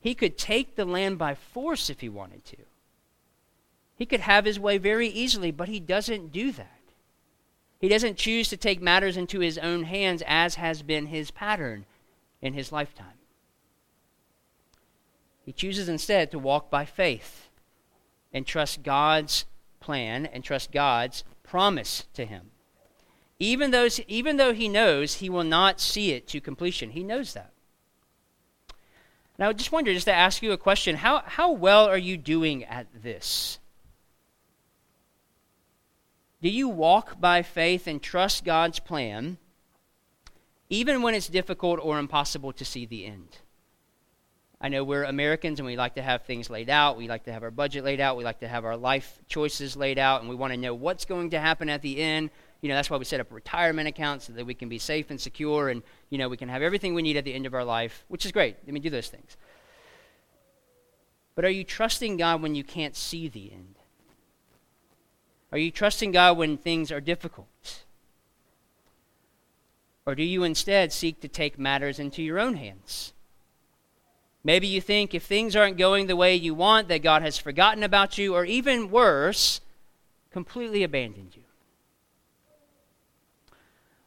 He 0.00 0.14
could 0.14 0.38
take 0.38 0.76
the 0.76 0.84
land 0.84 1.18
by 1.18 1.34
force 1.34 1.90
if 1.90 2.00
he 2.00 2.08
wanted 2.08 2.44
to. 2.46 2.56
He 3.96 4.06
could 4.06 4.20
have 4.20 4.44
his 4.44 4.60
way 4.60 4.78
very 4.78 5.08
easily, 5.08 5.50
but 5.50 5.68
he 5.68 5.80
doesn't 5.80 6.30
do 6.30 6.52
that. 6.52 6.78
He 7.80 7.88
doesn't 7.88 8.16
choose 8.16 8.48
to 8.48 8.56
take 8.56 8.80
matters 8.80 9.16
into 9.16 9.40
his 9.40 9.58
own 9.58 9.84
hands, 9.84 10.22
as 10.24 10.54
has 10.54 10.82
been 10.82 11.06
his 11.06 11.32
pattern 11.32 11.84
in 12.40 12.54
his 12.54 12.70
lifetime. 12.70 13.18
He 15.44 15.52
chooses 15.52 15.88
instead 15.88 16.30
to 16.30 16.38
walk 16.38 16.70
by 16.70 16.84
faith 16.84 17.48
and 18.32 18.46
trust 18.46 18.84
God's 18.84 19.46
plan 19.80 20.26
and 20.26 20.44
trust 20.44 20.70
God's 20.70 21.24
promise 21.42 22.06
to 22.14 22.24
him. 22.24 22.51
Even, 23.42 23.72
those, 23.72 23.98
even 24.06 24.36
though 24.36 24.52
he 24.52 24.68
knows 24.68 25.14
he 25.14 25.28
will 25.28 25.42
not 25.42 25.80
see 25.80 26.12
it 26.12 26.28
to 26.28 26.40
completion, 26.40 26.90
he 26.90 27.02
knows 27.02 27.34
that. 27.34 27.50
Now, 29.36 29.48
I 29.48 29.52
just 29.52 29.72
wonder, 29.72 29.92
just 29.92 30.06
to 30.06 30.12
ask 30.12 30.44
you 30.44 30.52
a 30.52 30.56
question 30.56 30.94
how, 30.94 31.24
how 31.26 31.50
well 31.50 31.86
are 31.86 31.98
you 31.98 32.16
doing 32.16 32.62
at 32.62 32.86
this? 33.02 33.58
Do 36.40 36.48
you 36.48 36.68
walk 36.68 37.20
by 37.20 37.42
faith 37.42 37.88
and 37.88 38.00
trust 38.00 38.44
God's 38.44 38.78
plan, 38.78 39.38
even 40.70 41.02
when 41.02 41.16
it's 41.16 41.26
difficult 41.26 41.80
or 41.82 41.98
impossible 41.98 42.52
to 42.52 42.64
see 42.64 42.86
the 42.86 43.06
end? 43.06 43.38
I 44.60 44.68
know 44.68 44.84
we're 44.84 45.02
Americans 45.02 45.58
and 45.58 45.66
we 45.66 45.74
like 45.74 45.96
to 45.96 46.02
have 46.02 46.22
things 46.22 46.48
laid 46.48 46.70
out. 46.70 46.96
We 46.96 47.08
like 47.08 47.24
to 47.24 47.32
have 47.32 47.42
our 47.42 47.50
budget 47.50 47.82
laid 47.82 47.98
out. 47.98 48.16
We 48.16 48.22
like 48.22 48.38
to 48.38 48.48
have 48.48 48.64
our 48.64 48.76
life 48.76 49.18
choices 49.26 49.76
laid 49.76 49.98
out, 49.98 50.20
and 50.20 50.30
we 50.30 50.36
want 50.36 50.52
to 50.52 50.56
know 50.56 50.74
what's 50.74 51.04
going 51.04 51.30
to 51.30 51.40
happen 51.40 51.68
at 51.68 51.82
the 51.82 52.00
end. 52.00 52.30
You 52.62 52.68
know, 52.68 52.76
that's 52.76 52.88
why 52.88 52.96
we 52.96 53.04
set 53.04 53.20
up 53.20 53.30
a 53.30 53.34
retirement 53.34 53.88
account 53.88 54.22
so 54.22 54.32
that 54.32 54.46
we 54.46 54.54
can 54.54 54.68
be 54.68 54.78
safe 54.78 55.10
and 55.10 55.20
secure 55.20 55.68
and, 55.68 55.82
you 56.10 56.16
know, 56.16 56.28
we 56.28 56.36
can 56.36 56.48
have 56.48 56.62
everything 56.62 56.94
we 56.94 57.02
need 57.02 57.16
at 57.16 57.24
the 57.24 57.34
end 57.34 57.44
of 57.44 57.54
our 57.54 57.64
life, 57.64 58.04
which 58.08 58.24
is 58.24 58.30
great. 58.30 58.56
I 58.66 58.70
mean, 58.70 58.82
do 58.82 58.88
those 58.88 59.08
things. 59.08 59.36
But 61.34 61.44
are 61.44 61.50
you 61.50 61.64
trusting 61.64 62.18
God 62.18 62.40
when 62.40 62.54
you 62.54 62.62
can't 62.62 62.94
see 62.94 63.26
the 63.26 63.52
end? 63.52 63.74
Are 65.50 65.58
you 65.58 65.70
trusting 65.70 66.12
God 66.12 66.38
when 66.38 66.56
things 66.56 66.92
are 66.92 67.00
difficult? 67.00 67.82
Or 70.06 70.14
do 70.14 70.22
you 70.22 70.44
instead 70.44 70.92
seek 70.92 71.20
to 71.20 71.28
take 71.28 71.58
matters 71.58 71.98
into 71.98 72.22
your 72.22 72.38
own 72.38 72.54
hands? 72.54 73.12
Maybe 74.44 74.66
you 74.66 74.80
think 74.80 75.14
if 75.14 75.24
things 75.24 75.54
aren't 75.54 75.78
going 75.78 76.06
the 76.06 76.16
way 76.16 76.34
you 76.34 76.54
want, 76.54 76.88
that 76.88 77.02
God 77.02 77.22
has 77.22 77.38
forgotten 77.38 77.82
about 77.82 78.18
you, 78.18 78.34
or 78.34 78.44
even 78.44 78.90
worse, 78.90 79.60
completely 80.30 80.82
abandoned 80.82 81.36
you. 81.36 81.41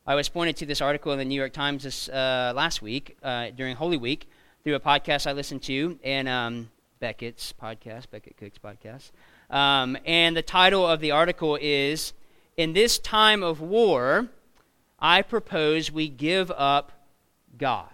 I 0.08 0.14
was 0.14 0.30
pointed 0.30 0.58
to 0.58 0.68
this 0.68 0.82
article 0.82 1.14
in 1.14 1.18
the 1.18 1.26
New 1.26 1.34
York 1.34 1.52
Times 1.52 1.82
this, 1.82 2.10
uh, 2.10 2.54
last 2.56 2.80
week 2.80 3.18
uh, 3.24 3.50
during 3.50 3.76
Holy 3.76 3.98
Week 3.98 4.30
through 4.64 4.76
a 4.76 4.80
podcast 4.80 5.26
I 5.26 5.32
listened 5.32 5.64
to, 5.64 5.98
and 6.04 6.30
um, 6.30 6.70
Becket's 7.00 7.56
podcast, 7.60 8.12
Becket 8.12 8.38
Cook's 8.38 8.60
podcast. 8.60 9.10
Um, 9.50 9.98
and 10.06 10.38
the 10.38 10.44
title 10.44 10.86
of 10.86 11.00
the 11.00 11.10
article 11.10 11.58
is 11.60 12.14
In 12.56 12.74
This 12.74 13.00
Time 13.00 13.42
of 13.42 13.62
War, 13.62 14.28
I 15.00 15.24
Propose 15.24 15.92
We 15.92 16.08
Give 16.08 16.52
Up 16.52 16.92
God. 17.58 17.90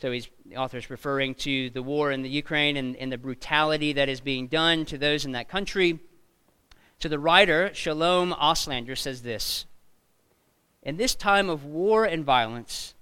So 0.00 0.10
he's, 0.10 0.28
the 0.44 0.56
author 0.56 0.78
is 0.78 0.90
referring 0.90 1.36
to 1.36 1.70
the 1.70 1.82
war 1.82 2.10
in 2.10 2.22
the 2.22 2.28
Ukraine 2.28 2.76
and, 2.76 2.96
and 2.96 3.12
the 3.12 3.18
brutality 3.18 3.92
that 3.92 4.08
is 4.08 4.20
being 4.20 4.48
done 4.48 4.84
to 4.86 4.98
those 4.98 5.24
in 5.24 5.30
that 5.32 5.48
country. 5.48 6.00
So 6.98 7.08
the 7.08 7.20
writer, 7.20 7.70
Shalom 7.72 8.32
Auslander, 8.32 8.98
says 8.98 9.22
this 9.22 9.66
In 10.82 10.96
this 10.96 11.14
time 11.14 11.48
of 11.48 11.64
war 11.64 12.04
and 12.04 12.24
violence, 12.24 12.94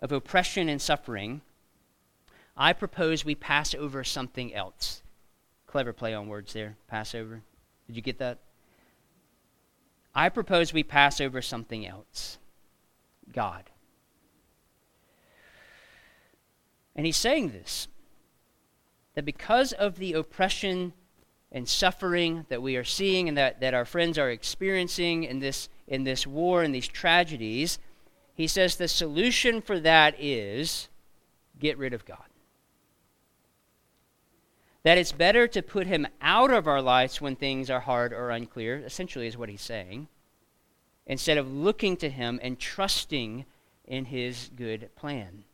of 0.00 0.12
oppression 0.12 0.68
and 0.68 0.80
suffering, 0.80 1.40
I 2.56 2.72
propose 2.72 3.24
we 3.24 3.34
pass 3.34 3.74
over 3.74 4.04
something 4.04 4.54
else. 4.54 5.02
Clever 5.66 5.92
play 5.92 6.14
on 6.14 6.28
words 6.28 6.52
there, 6.52 6.76
Passover. 6.88 7.42
Did 7.86 7.96
you 7.96 8.02
get 8.02 8.18
that? 8.18 8.38
I 10.14 10.28
propose 10.28 10.72
we 10.72 10.82
pass 10.82 11.20
over 11.20 11.40
something 11.40 11.86
else 11.86 12.38
God. 13.32 13.70
And 16.96 17.06
he's 17.06 17.16
saying 17.16 17.50
this 17.50 17.88
that 19.14 19.24
because 19.24 19.72
of 19.72 19.98
the 19.98 20.12
oppression 20.12 20.92
and 21.52 21.68
suffering 21.68 22.46
that 22.48 22.62
we 22.62 22.76
are 22.76 22.84
seeing 22.84 23.28
and 23.28 23.36
that, 23.36 23.60
that 23.60 23.74
our 23.74 23.84
friends 23.84 24.18
are 24.18 24.30
experiencing 24.30 25.24
in 25.24 25.40
this, 25.40 25.68
in 25.90 26.04
this 26.04 26.26
war 26.26 26.62
and 26.62 26.74
these 26.74 26.88
tragedies, 26.88 27.78
he 28.34 28.46
says 28.46 28.76
the 28.76 28.88
solution 28.88 29.60
for 29.60 29.78
that 29.78 30.14
is 30.18 30.88
get 31.58 31.76
rid 31.76 31.92
of 31.92 32.06
God 32.06 32.24
that 34.82 34.98
it's 34.98 35.12
better 35.12 35.46
to 35.46 35.62
put 35.62 35.86
him 35.86 36.06
out 36.22 36.50
of 36.50 36.66
our 36.66 36.80
lives 36.80 37.20
when 37.20 37.36
things 37.36 37.68
are 37.68 37.80
hard 37.80 38.12
or 38.12 38.30
unclear, 38.30 38.78
essentially, 38.78 39.26
is 39.26 39.36
what 39.36 39.48
he's 39.48 39.60
saying, 39.60 40.08
instead 41.06 41.36
of 41.36 41.52
looking 41.52 41.96
to 41.98 42.08
him 42.08 42.40
and 42.42 42.58
trusting 42.58 43.44
in 43.84 44.06
his 44.06 44.50
good 44.56 44.88
plan, 44.96 45.44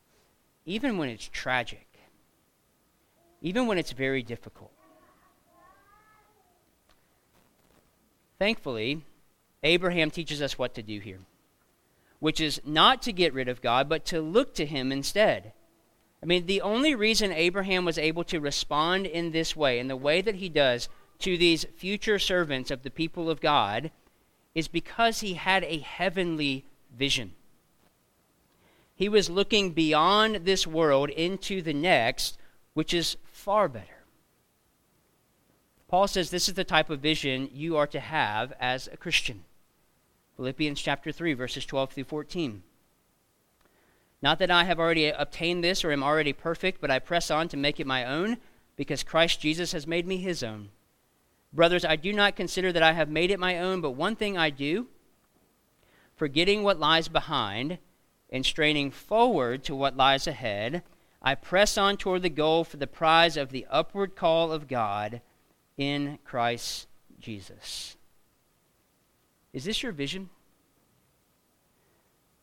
even 0.65 0.97
when 0.97 1.09
it's 1.09 1.29
tragic, 1.29 1.87
even 3.41 3.67
when 3.67 3.79
it's 3.79 3.93
very 3.93 4.23
difficult. 4.23 4.73
Thankfully, 8.39 9.03
Abraham 9.67 10.11
teaches 10.11 10.41
us 10.41 10.59
what 10.59 10.75
to 10.75 10.83
do 10.83 11.01
here, 11.01 11.21
which 12.21 12.41
is 12.41 12.61
not 12.65 13.03
to 13.03 13.13
get 13.13 13.35
rid 13.35 13.49
of 13.49 13.61
God, 13.61 13.89
but 13.89 14.05
to 14.07 14.21
look 14.21 14.55
to 14.55 14.67
him 14.67 14.91
instead 14.91 15.53
I 16.23 16.27
mean, 16.27 16.47
the 16.47 16.63
only 16.63 16.95
reason 16.95 17.33
Abraham 17.33 17.85
was 17.85 17.99
able 17.99 18.25
to 18.25 18.41
respond 18.41 19.07
in 19.07 19.31
this 19.31 19.55
way, 19.55 19.79
in 19.79 19.89
the 19.89 19.97
way 19.97 20.21
that 20.23 20.37
he 20.37 20.49
does 20.49 20.89
to 21.21 21.37
these 21.37 21.67
future 21.77 22.19
servants 22.19 22.71
of 22.71 22.83
the 22.83 22.91
people 22.91 23.31
of 23.31 23.41
God, 23.41 23.91
is 24.55 24.69
because 24.69 25.21
he 25.21 25.35
had 25.35 25.65
a 25.65 25.79
heavenly 25.79 26.65
vision. 26.97 27.33
He 28.95 29.09
was 29.09 29.29
looking 29.29 29.73
beyond 29.73 30.37
this 30.47 30.67
world 30.67 31.11
into 31.11 31.61
the 31.61 31.75
next, 31.75 32.39
which 32.73 32.95
is 32.95 33.17
far 33.31 33.69
better. 33.69 34.05
Paul 35.87 36.09
says 36.09 36.31
this 36.31 36.49
is 36.49 36.55
the 36.55 36.65
type 36.65 36.91
of 36.91 37.01
vision 37.01 37.51
you 37.53 37.77
are 37.77 37.87
to 37.87 38.01
have 38.01 38.53
as 38.59 38.89
a 38.89 38.97
Christian. 38.97 39.45
Philippians 40.37 40.81
chapter 40.81 41.13
3, 41.13 41.33
verses 41.33 41.65
12 41.65 41.93
through 41.93 42.05
14. 42.05 42.63
Not 44.21 44.39
that 44.39 44.51
I 44.51 44.65
have 44.65 44.79
already 44.79 45.09
obtained 45.09 45.65
this 45.65 45.85
or 45.85 45.93
am 45.93 46.03
already 46.03 46.33
perfect, 46.33 46.81
but 46.81 46.91
I 46.91 46.99
press 46.99 47.31
on 47.31 47.49
to 47.49 47.57
make 47.57 47.81
it 47.81 47.87
my 47.87 48.05
own, 48.05 48.37
because 48.77 49.03
Christ 49.03 49.41
Jesus 49.41 49.73
has 49.73 49.87
made 49.87 50.07
me 50.07 50.19
his 50.19 50.43
own. 50.43 50.69
Brothers, 51.53 51.85
I 51.85 51.97
do 51.97 52.13
not 52.13 52.37
consider 52.37 52.71
that 52.73 52.83
I 52.83 52.93
have 52.93 53.09
made 53.09 53.31
it 53.31 53.41
my 53.41 53.59
own, 53.59 53.81
but 53.81 53.93
one 53.93 54.15
thing 54.15 54.37
I 54.37 54.51
do, 54.51 54.89
forgetting 56.15 56.63
what 56.63 56.79
lies 56.79 57.09
behind 57.09 57.79
and 58.29 58.45
straining 58.45 58.91
forward 58.91 59.65
to 59.65 59.75
what 59.75 59.97
lies 59.97 60.27
ahead, 60.27 60.83
I 61.23 61.35
press 61.35 61.79
on 61.79 61.97
toward 61.97 62.23
the 62.23 62.29
goal 62.29 62.65
for 62.65 62.77
the 62.77 62.87
prize 62.87 63.37
of 63.37 63.51
the 63.51 63.67
upward 63.71 64.17
call 64.17 64.53
of 64.53 64.69
God 64.69 65.23
in 65.79 66.19
Christ 66.25 66.89
Jesus. 67.19 67.97
Is 69.57 69.65
this 69.65 69.83
your 69.83 69.93
vision? 69.93 70.29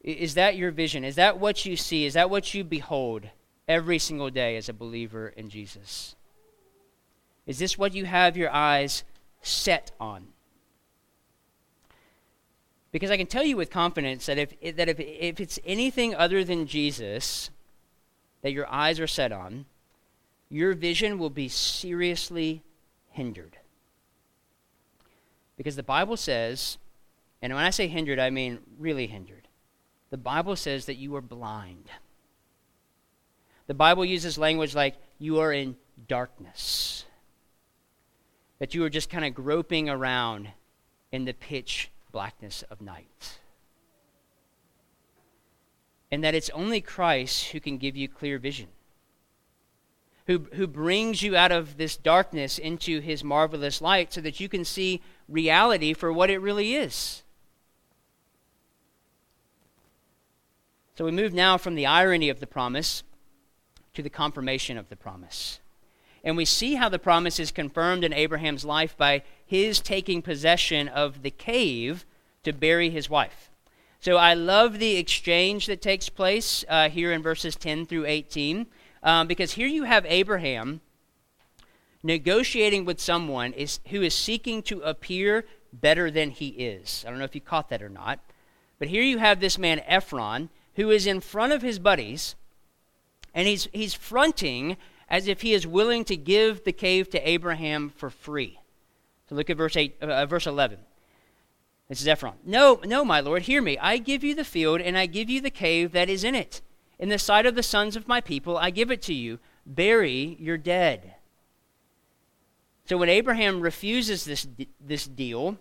Is 0.02 0.34
that 0.34 0.56
your 0.56 0.72
vision? 0.72 1.04
Is 1.04 1.14
that 1.14 1.38
what 1.38 1.64
you 1.64 1.78
see? 1.78 2.06
Is 2.06 2.16
that 2.16 2.32
what 2.32 2.56
you 2.56 2.64
behold 2.64 3.28
every 3.68 4.00
single 4.00 4.32
day 4.32 4.58
as 4.58 4.68
a 4.68 4.74
believer 4.74 5.28
in 5.28 5.48
Jesus? 5.48 6.16
Is 7.46 7.60
this 7.60 7.78
what 7.78 7.94
you 7.94 8.06
have 8.06 8.36
your 8.36 8.50
eyes 8.50 9.04
set 9.44 9.92
on? 10.00 10.30
Because 12.92 13.12
I 13.12 13.18
can 13.18 13.28
tell 13.28 13.44
you 13.44 13.58
with 13.58 13.70
confidence 13.70 14.26
that 14.26 14.40
if, 14.40 14.76
that 14.76 14.90
if, 14.90 15.00
if 15.00 15.40
it's 15.40 15.60
anything 15.64 16.16
other 16.16 16.44
than 16.44 16.66
Jesus 16.66 17.52
that 18.42 18.54
your 18.54 18.68
eyes 18.72 19.00
are 19.00 19.06
set 19.06 19.32
on, 19.32 19.66
your 20.50 20.74
vision 20.74 21.20
will 21.20 21.30
be 21.30 21.48
seriously 21.48 22.64
hindered. 23.12 23.58
Because 25.58 25.76
the 25.76 25.84
Bible 25.84 26.18
says, 26.18 26.80
and 27.44 27.54
when 27.54 27.66
I 27.66 27.72
say 27.72 27.88
hindered, 27.88 28.20
I 28.20 28.30
mean 28.30 28.60
really 28.80 29.06
hindered. 29.06 29.50
The 30.12 30.18
Bible 30.18 30.56
says 30.56 30.86
that 30.86 30.96
you 30.96 31.14
are 31.18 31.22
blind. 31.22 31.90
The 33.68 33.74
Bible 33.74 34.06
uses 34.06 34.38
language 34.38 34.74
like 34.74 34.96
you 35.20 35.40
are 35.40 35.52
in 35.52 35.76
darkness, 36.08 37.04
that 38.60 38.74
you 38.74 38.82
are 38.86 38.90
just 38.90 39.10
kind 39.10 39.26
of 39.26 39.34
groping 39.34 39.90
around 39.90 40.52
in 41.12 41.26
the 41.26 41.34
pitch 41.34 41.92
blackness 42.14 42.64
of 42.72 42.80
night. 42.80 43.40
And 46.12 46.24
that 46.24 46.36
it's 46.36 46.50
only 46.52 46.80
Christ 46.80 47.48
who 47.48 47.60
can 47.60 47.78
give 47.78 47.98
you 47.98 48.08
clear 48.08 48.40
vision, 48.40 48.70
who, 50.28 50.48
who 50.54 50.66
brings 50.66 51.22
you 51.22 51.36
out 51.36 51.52
of 51.52 51.76
this 51.76 51.98
darkness 51.98 52.58
into 52.58 53.02
his 53.02 53.22
marvelous 53.22 53.82
light 53.82 54.14
so 54.14 54.22
that 54.22 54.40
you 54.40 54.48
can 54.48 54.64
see 54.64 55.02
reality 55.28 55.92
for 55.92 56.14
what 56.14 56.30
it 56.30 56.38
really 56.38 56.76
is. 56.76 57.23
So 60.96 61.06
we 61.06 61.12
move 61.12 61.34
now 61.34 61.58
from 61.58 61.76
the 61.76 61.88
irony 61.88 62.30
of 62.30 62.40
the 62.40 62.48
promise 62.48 63.04
to 63.94 64.04
the 64.04 64.10
confirmation 64.10 64.78
of 64.78 64.90
the 64.90 64.96
promise. 64.96 65.60
And 66.24 66.38
we 66.38 66.46
see 66.46 66.76
how 66.76 66.88
the 66.88 67.00
promise 67.00 67.40
is 67.40 67.52
confirmed 67.52 68.04
in 68.04 68.14
Abraham's 68.14 68.64
life 68.64 68.96
by 68.96 69.24
his 69.46 69.80
taking 69.80 70.22
possession 70.22 70.88
of 70.88 71.22
the 71.22 71.32
cave 71.32 72.06
to 72.44 72.54
bury 72.54 72.90
his 72.90 73.10
wife. 73.10 73.50
So 74.00 74.18
I 74.18 74.34
love 74.34 74.80
the 74.80 74.98
exchange 74.98 75.66
that 75.68 75.82
takes 75.82 76.10
place 76.10 76.64
uh, 76.70 76.90
here 76.90 77.12
in 77.12 77.24
verses 77.24 77.56
10 77.56 77.86
through 77.86 78.06
18, 78.06 78.68
um, 79.02 79.28
because 79.28 79.54
here 79.54 79.68
you 79.68 79.84
have 79.84 80.06
Abraham 80.08 80.82
negotiating 82.04 82.86
with 82.86 83.00
someone 83.00 83.54
is, 83.54 83.80
who 83.90 84.02
is 84.02 84.14
seeking 84.14 84.62
to 84.64 84.82
appear 84.82 85.46
better 85.72 86.12
than 86.12 86.30
he 86.32 86.50
is. 86.50 87.04
I 87.06 87.10
don't 87.10 87.20
know 87.20 87.26
if 87.26 87.36
you 87.36 87.42
caught 87.42 87.70
that 87.70 87.82
or 87.82 87.90
not. 87.90 88.20
But 88.78 88.90
here 88.90 89.04
you 89.04 89.20
have 89.20 89.40
this 89.40 89.58
man, 89.58 89.82
Ephron, 89.88 90.50
who 90.76 90.90
is 90.90 91.08
in 91.08 91.20
front 91.20 91.54
of 91.54 91.62
his 91.62 91.80
buddies, 91.80 92.36
and 93.34 93.48
he's, 93.48 93.68
he's 93.74 93.94
fronting 93.94 94.78
as 95.10 95.28
if 95.28 95.42
he 95.42 95.54
is 95.54 95.68
willing 95.68 96.04
to 96.06 96.16
give 96.16 96.64
the 96.64 96.72
cave 96.72 97.10
to 97.10 97.30
Abraham 97.30 97.90
for 97.90 98.10
free. 98.10 98.60
So 99.30 99.36
look 99.36 99.50
at 99.50 99.58
verse, 99.58 99.76
eight, 99.76 99.98
uh, 100.02 100.26
verse 100.26 100.48
11. 100.48 100.80
This 101.90 102.02
is 102.02 102.08
Ephron. 102.08 102.34
No, 102.46 102.80
no, 102.86 103.06
my 103.06 103.20
lord, 103.20 103.44
hear 103.44 103.62
me. 103.62 103.78
I 103.78 103.98
give 103.98 104.24
you 104.24 104.34
the 104.34 104.44
field, 104.44 104.82
and 104.82 104.98
I 104.98 105.06
give 105.06 105.30
you 105.30 105.42
the 105.42 105.52
cave 105.52 105.92
that 105.92 106.10
is 106.10 106.24
in 106.24 106.34
it. 106.34 106.62
In 106.98 107.10
the 107.10 107.20
sight 107.20 107.46
of 107.46 107.56
the 107.56 107.64
sons 107.64 107.96
of 107.96 108.08
my 108.08 108.22
people, 108.22 108.58
I 108.58 108.70
give 108.70 108.90
it 108.90 109.02
to 109.04 109.14
you. 109.14 109.40
Bury 109.66 110.38
your 110.40 110.58
dead. 110.58 111.16
So 112.86 112.98
when 112.98 113.10
Abraham 113.10 113.62
refuses 113.62 114.26
this, 114.26 114.48
this 114.80 115.06
deal, 115.06 115.58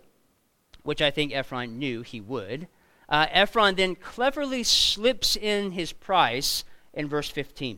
which 0.83 1.01
I 1.01 1.11
think 1.11 1.33
Ephron 1.33 1.79
knew 1.79 2.01
he 2.01 2.19
would, 2.19 2.67
uh, 3.13 3.27
Ephron 3.29 3.75
then 3.75 3.93
cleverly 3.93 4.63
slips 4.63 5.35
in 5.35 5.73
his 5.73 5.93
price 5.93 6.63
in 6.95 7.07
verse 7.07 7.29
15. 7.29 7.77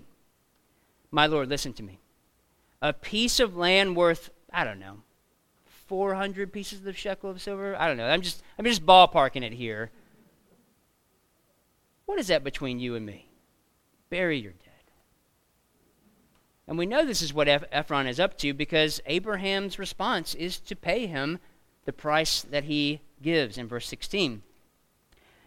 My 1.12 1.28
Lord, 1.28 1.50
listen 1.50 1.74
to 1.74 1.84
me. 1.84 2.00
A 2.82 2.93
piece 2.93 3.41
of 3.41 3.58
land 3.58 3.98
worth, 3.98 4.30
I 4.54 4.63
don't 4.63 4.80
know, 4.80 5.00
400 5.88 6.54
pieces 6.54 6.86
of 6.86 6.98
shekel 6.98 7.30
of 7.30 7.41
silver? 7.41 7.76
I 7.78 7.86
don't 7.89 7.98
know. 7.98 8.08
I'm 8.08 8.21
just, 8.21 8.41
I'm 8.58 8.63
just 8.63 8.86
ballparking 8.86 9.43
it 9.43 9.52
here. 9.52 9.91
What 12.06 12.17
is 12.17 12.28
that 12.28 12.45
between 12.45 12.80
you 12.80 12.95
and 12.95 13.06
me? 13.06 13.28
Bury 14.10 14.39
your 14.39 14.54
dead. 14.54 14.71
And 16.65 16.78
we 16.78 16.86
know 16.86 17.04
this 17.04 17.21
is 17.21 17.34
what 17.34 17.50
Ephron 17.50 18.08
is 18.08 18.21
up 18.21 18.38
to 18.38 18.54
because 18.54 19.02
Abraham's 19.06 19.80
response 19.80 20.34
is 20.34 20.60
to 20.60 20.78
pay 20.78 21.08
him 21.08 21.39
the 21.84 21.91
price 21.91 22.41
that 22.41 22.63
he 22.63 23.02
gives 23.21 23.58
in 23.58 23.67
verse 23.67 23.89
16. 23.89 24.41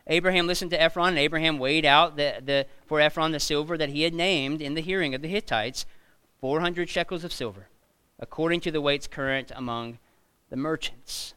Abraham 0.08 0.46
listened 0.46 0.70
to 0.70 0.80
Ephron, 0.80 1.10
and 1.10 1.18
Abraham 1.18 1.58
weighed 1.58 1.84
out 1.84 2.16
the, 2.16 2.40
the, 2.42 2.66
for 2.86 3.00
Ephron 3.00 3.32
the 3.32 3.40
silver 3.40 3.76
that 3.76 3.90
he 3.90 4.02
had 4.02 4.14
named 4.14 4.62
in 4.62 4.74
the 4.74 4.80
hearing 4.80 5.14
of 5.14 5.20
the 5.20 5.28
Hittites 5.28 5.84
400 6.40 6.88
shekels 6.88 7.24
of 7.24 7.32
silver, 7.32 7.68
according 8.18 8.60
to 8.60 8.70
the 8.70 8.80
weights 8.80 9.06
current 9.06 9.52
among 9.54 9.98
the 10.48 10.56
merchants. 10.56 11.34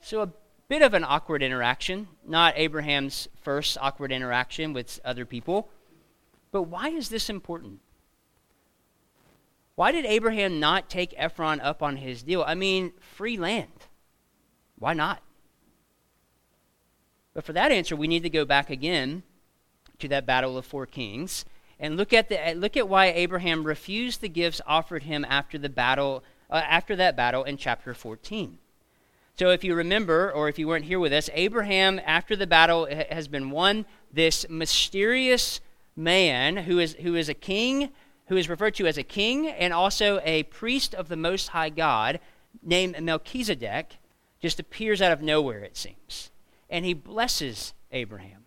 So, 0.00 0.22
a 0.22 0.32
bit 0.68 0.82
of 0.82 0.92
an 0.92 1.04
awkward 1.04 1.42
interaction, 1.42 2.08
not 2.26 2.54
Abraham's 2.56 3.28
first 3.40 3.78
awkward 3.80 4.10
interaction 4.10 4.72
with 4.72 4.98
other 5.04 5.24
people. 5.24 5.68
But 6.50 6.62
why 6.62 6.88
is 6.88 7.10
this 7.10 7.30
important? 7.30 7.80
Why 9.76 9.92
did 9.92 10.04
Abraham 10.04 10.58
not 10.58 10.90
take 10.90 11.14
Ephron 11.16 11.60
up 11.60 11.82
on 11.82 11.98
his 11.98 12.22
deal? 12.24 12.42
I 12.44 12.54
mean, 12.54 12.92
free 12.98 13.36
land. 13.36 13.86
Why 14.78 14.94
not? 14.94 15.22
But 17.38 17.44
for 17.44 17.52
that 17.52 17.70
answer, 17.70 17.94
we 17.94 18.08
need 18.08 18.24
to 18.24 18.30
go 18.30 18.44
back 18.44 18.68
again 18.68 19.22
to 20.00 20.08
that 20.08 20.26
battle 20.26 20.58
of 20.58 20.66
four 20.66 20.86
kings 20.86 21.44
and 21.78 21.96
look 21.96 22.12
at 22.12 22.28
the 22.28 22.54
look 22.56 22.76
at 22.76 22.88
why 22.88 23.12
Abraham 23.12 23.62
refused 23.62 24.20
the 24.20 24.28
gifts 24.28 24.60
offered 24.66 25.04
him 25.04 25.24
after 25.24 25.56
the 25.56 25.68
battle 25.68 26.24
uh, 26.50 26.54
after 26.68 26.96
that 26.96 27.14
battle 27.14 27.44
in 27.44 27.56
chapter 27.56 27.94
14. 27.94 28.58
So 29.38 29.50
if 29.50 29.62
you 29.62 29.76
remember 29.76 30.32
or 30.32 30.48
if 30.48 30.58
you 30.58 30.66
weren't 30.66 30.86
here 30.86 30.98
with 30.98 31.12
us, 31.12 31.30
Abraham 31.32 32.00
after 32.04 32.34
the 32.34 32.48
battle 32.48 32.88
has 33.08 33.28
been 33.28 33.50
won 33.50 33.86
this 34.12 34.44
mysterious 34.48 35.60
man 35.94 36.56
who 36.56 36.80
is 36.80 36.94
who 36.94 37.14
is 37.14 37.28
a 37.28 37.34
king 37.34 37.90
who 38.26 38.36
is 38.36 38.48
referred 38.48 38.74
to 38.74 38.88
as 38.88 38.98
a 38.98 39.04
king 39.04 39.46
and 39.46 39.72
also 39.72 40.20
a 40.24 40.42
priest 40.42 40.92
of 40.92 41.06
the 41.06 41.16
most 41.16 41.50
high 41.50 41.70
God 41.70 42.18
named 42.64 43.00
Melchizedek 43.00 43.98
just 44.42 44.58
appears 44.58 45.00
out 45.00 45.12
of 45.12 45.22
nowhere 45.22 45.62
it 45.62 45.76
seems 45.76 46.32
and 46.70 46.84
he 46.84 46.94
blesses 46.94 47.72
Abraham. 47.92 48.44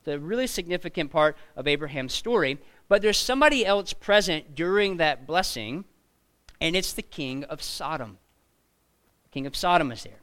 It's 0.00 0.08
a 0.08 0.18
really 0.18 0.46
significant 0.46 1.10
part 1.10 1.36
of 1.56 1.66
Abraham's 1.66 2.12
story. 2.12 2.58
But 2.88 3.00
there's 3.00 3.16
somebody 3.16 3.64
else 3.64 3.92
present 3.92 4.54
during 4.54 4.98
that 4.98 5.26
blessing, 5.26 5.84
and 6.60 6.76
it's 6.76 6.92
the 6.92 7.02
king 7.02 7.44
of 7.44 7.62
Sodom. 7.62 8.18
The 9.24 9.30
king 9.30 9.46
of 9.46 9.56
Sodom 9.56 9.90
is 9.90 10.04
there. 10.04 10.20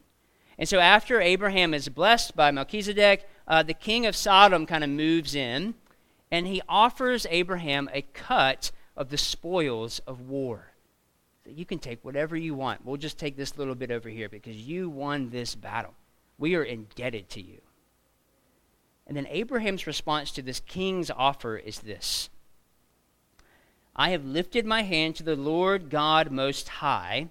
And 0.60 0.70
so 0.70 0.78
after 0.78 1.20
Abraham 1.20 1.74
is 1.74 1.90
blessed 1.90 2.36
by 2.36 2.52
Melchizedek, 2.52 3.28
uh, 3.48 3.64
the 3.64 3.74
king 3.74 4.06
of 4.06 4.16
Sodom 4.16 4.68
kind 4.68 4.84
of 4.84 4.92
moves 4.92 5.34
in, 5.34 5.74
and 6.30 6.46
he 6.46 6.62
offers 6.70 7.26
Abraham 7.32 7.90
a 7.92 8.04
cut 8.04 8.72
of 8.96 9.10
the 9.10 9.18
spoils 9.18 10.00
of 10.06 10.22
war. 10.22 10.74
So 11.44 11.50
you 11.50 11.66
can 11.66 11.80
take 11.80 12.06
whatever 12.06 12.38
you 12.38 12.54
want. 12.54 12.86
We'll 12.86 12.98
just 12.98 13.18
take 13.18 13.36
this 13.36 13.58
little 13.58 13.74
bit 13.74 13.90
over 13.90 14.10
here 14.10 14.30
because 14.30 14.56
you 14.56 14.92
won 14.92 15.32
this 15.32 15.56
battle. 15.56 15.96
We 16.42 16.56
are 16.56 16.64
indebted 16.64 17.30
to 17.30 17.42
you. 17.42 17.62
And 19.06 19.16
then 19.16 19.28
Abraham's 19.30 19.86
response 19.86 20.32
to 20.32 20.42
this 20.42 20.60
king's 20.60 21.12
offer 21.12 21.56
is 21.56 21.82
this 21.82 22.30
I 23.96 24.10
have 24.10 24.26
lifted 24.26 24.66
my 24.66 24.82
hand 24.82 25.16
to 25.18 25.24
the 25.24 25.36
Lord 25.36 25.92
God 25.92 26.32
Most 26.32 26.68
High, 26.68 27.28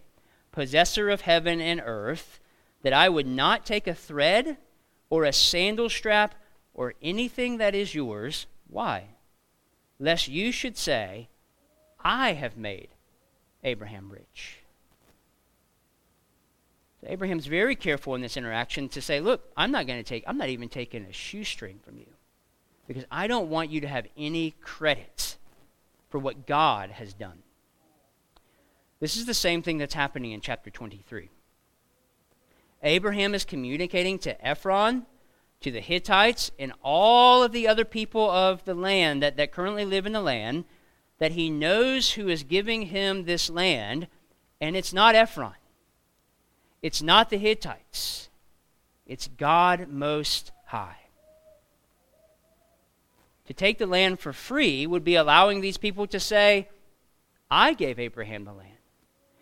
possessor 0.53 1.11
of 1.11 1.23
heaven 1.23 1.61
and 1.61 1.83
earth, 1.85 2.38
that 2.83 2.92
I 2.92 3.09
would 3.09 3.27
not 3.27 3.66
take 3.66 3.88
a 3.88 3.94
thread 3.94 4.59
or 5.09 5.25
a 5.25 5.33
sandal 5.33 5.88
strap 5.88 6.37
or 6.73 6.94
anything 7.03 7.59
that 7.59 7.75
is 7.75 7.96
yours, 7.96 8.46
Why? 8.68 9.09
Lest 9.99 10.29
you 10.29 10.53
should 10.53 10.79
say, 10.79 11.31
I 11.99 12.35
have 12.35 12.57
made 12.57 12.90
Abraham 13.64 14.09
rich. 14.09 14.60
So 17.00 17.06
Abraham's 17.08 17.46
very 17.46 17.76
careful 17.76 18.14
in 18.14 18.20
this 18.20 18.36
interaction 18.36 18.88
to 18.90 19.00
say, 19.00 19.20
look, 19.20 19.50
I'm 19.56 19.70
not 19.70 19.86
going 19.86 19.98
to 19.98 20.08
take, 20.08 20.24
I'm 20.26 20.36
not 20.36 20.48
even 20.48 20.68
taking 20.68 21.04
a 21.04 21.12
shoestring 21.12 21.80
from 21.82 21.98
you 21.98 22.06
because 22.86 23.04
I 23.10 23.26
don't 23.26 23.48
want 23.48 23.70
you 23.70 23.80
to 23.80 23.88
have 23.88 24.06
any 24.16 24.54
credit 24.60 25.36
for 26.08 26.18
what 26.18 26.46
God 26.46 26.90
has 26.90 27.14
done. 27.14 27.38
This 28.98 29.16
is 29.16 29.24
the 29.24 29.34
same 29.34 29.62
thing 29.62 29.78
that's 29.78 29.94
happening 29.94 30.32
in 30.32 30.40
chapter 30.40 30.70
23. 30.70 31.30
Abraham 32.82 33.34
is 33.34 33.44
communicating 33.44 34.18
to 34.20 34.46
Ephron, 34.46 35.06
to 35.60 35.70
the 35.70 35.80
Hittites, 35.80 36.50
and 36.58 36.72
all 36.82 37.42
of 37.42 37.52
the 37.52 37.68
other 37.68 37.84
people 37.84 38.30
of 38.30 38.64
the 38.64 38.74
land 38.74 39.22
that, 39.22 39.36
that 39.36 39.52
currently 39.52 39.84
live 39.84 40.04
in 40.04 40.12
the 40.12 40.20
land 40.20 40.64
that 41.18 41.32
he 41.32 41.48
knows 41.48 42.12
who 42.12 42.28
is 42.28 42.42
giving 42.42 42.82
him 42.82 43.24
this 43.24 43.48
land, 43.48 44.08
and 44.60 44.74
it's 44.76 44.92
not 44.92 45.14
Ephron. 45.14 45.52
It's 46.83 47.03
not 47.03 47.31
the 47.31 47.38
Hittites. 47.38 48.29
It's 49.07 49.29
God 49.29 49.88
Most 49.88 50.53
High. 50.66 50.97
To 53.47 53.55
take 53.55 53.79
the 53.79 53.87
land 53.87 54.21
for 54.21 54.33
free 54.33 54.87
would 54.87 55.03
be 55.03 55.16
allowing 55.16 55.61
these 55.61 55.77
people 55.77 56.07
to 56.07 56.21
say, 56.21 56.69
I 57.51 57.75
gave 57.75 57.99
Abraham 57.99 58.45
the 58.45 58.53
land. 58.53 58.71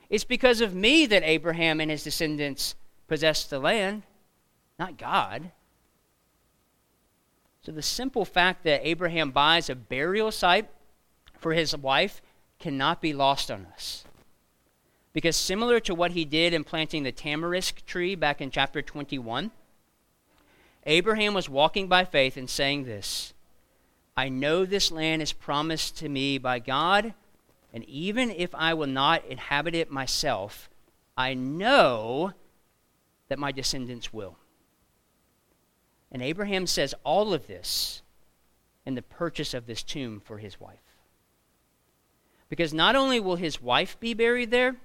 It's 0.08 0.24
because 0.24 0.62
of 0.62 0.74
me 0.74 1.04
that 1.06 1.22
Abraham 1.22 1.80
and 1.80 1.90
his 1.90 2.04
descendants 2.04 2.74
possessed 3.06 3.50
the 3.50 3.58
land, 3.58 4.04
not 4.78 4.96
God. 4.96 5.52
So 7.60 7.72
the 7.72 7.82
simple 7.82 8.24
fact 8.24 8.64
that 8.64 8.88
Abraham 8.88 9.30
buys 9.30 9.68
a 9.68 9.74
burial 9.74 10.32
site 10.32 10.70
for 11.38 11.52
his 11.52 11.76
wife 11.76 12.22
cannot 12.58 13.02
be 13.02 13.12
lost 13.12 13.50
on 13.50 13.66
us. 13.74 14.04
Because 15.18 15.34
similar 15.34 15.80
to 15.80 15.96
what 15.96 16.12
he 16.12 16.24
did 16.24 16.54
in 16.54 16.62
planting 16.62 17.02
the 17.02 17.10
tamarisk 17.10 17.84
tree 17.86 18.14
back 18.14 18.40
in 18.40 18.52
chapter 18.52 18.80
21, 18.80 19.50
Abraham 20.86 21.34
was 21.34 21.48
walking 21.48 21.88
by 21.88 22.04
faith 22.04 22.36
and 22.36 22.48
saying 22.48 22.84
this 22.84 23.32
I 24.16 24.28
know 24.28 24.64
this 24.64 24.92
land 24.92 25.20
is 25.20 25.32
promised 25.32 25.96
to 25.96 26.08
me 26.08 26.38
by 26.38 26.60
God, 26.60 27.14
and 27.74 27.82
even 27.86 28.30
if 28.30 28.54
I 28.54 28.74
will 28.74 28.86
not 28.86 29.24
inhabit 29.24 29.74
it 29.74 29.90
myself, 29.90 30.70
I 31.16 31.34
know 31.34 32.32
that 33.26 33.40
my 33.40 33.50
descendants 33.50 34.12
will. 34.12 34.36
And 36.12 36.22
Abraham 36.22 36.68
says 36.68 36.94
all 37.02 37.34
of 37.34 37.48
this 37.48 38.02
in 38.86 38.94
the 38.94 39.02
purchase 39.02 39.52
of 39.52 39.66
this 39.66 39.82
tomb 39.82 40.20
for 40.20 40.38
his 40.38 40.60
wife. 40.60 40.78
Because 42.48 42.72
not 42.72 42.94
only 42.94 43.18
will 43.18 43.34
his 43.34 43.60
wife 43.60 43.98
be 43.98 44.14
buried 44.14 44.52
there, 44.52 44.76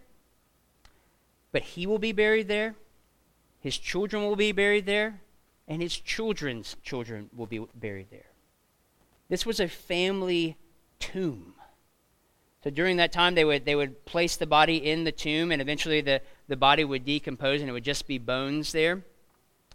but 1.53 1.61
he 1.61 1.87
will 1.87 1.99
be 1.99 2.11
buried 2.11 2.49
there, 2.49 2.75
his 3.61 3.77
children 3.77 4.23
will 4.23 4.35
be 4.35 4.51
buried 4.51 4.85
there, 4.85 5.21
and 5.69 5.81
his 5.81 5.95
children's 5.95 6.75
children 6.83 7.29
will 7.33 7.45
be 7.45 7.65
buried 7.75 8.07
there. 8.11 8.25
This 9.29 9.45
was 9.45 9.61
a 9.61 9.69
family 9.69 10.57
tomb. 10.99 11.53
So 12.63 12.69
during 12.69 12.97
that 12.97 13.13
time, 13.13 13.35
they 13.35 13.45
would, 13.45 13.65
they 13.65 13.75
would 13.75 14.03
place 14.05 14.35
the 14.35 14.47
body 14.47 14.77
in 14.77 15.05
the 15.05 15.11
tomb, 15.11 15.51
and 15.51 15.61
eventually 15.61 16.01
the, 16.01 16.21
the 16.47 16.57
body 16.57 16.83
would 16.83 17.05
decompose, 17.05 17.61
and 17.61 17.69
it 17.69 17.73
would 17.73 17.83
just 17.83 18.07
be 18.07 18.17
bones 18.17 18.71
there. 18.71 19.03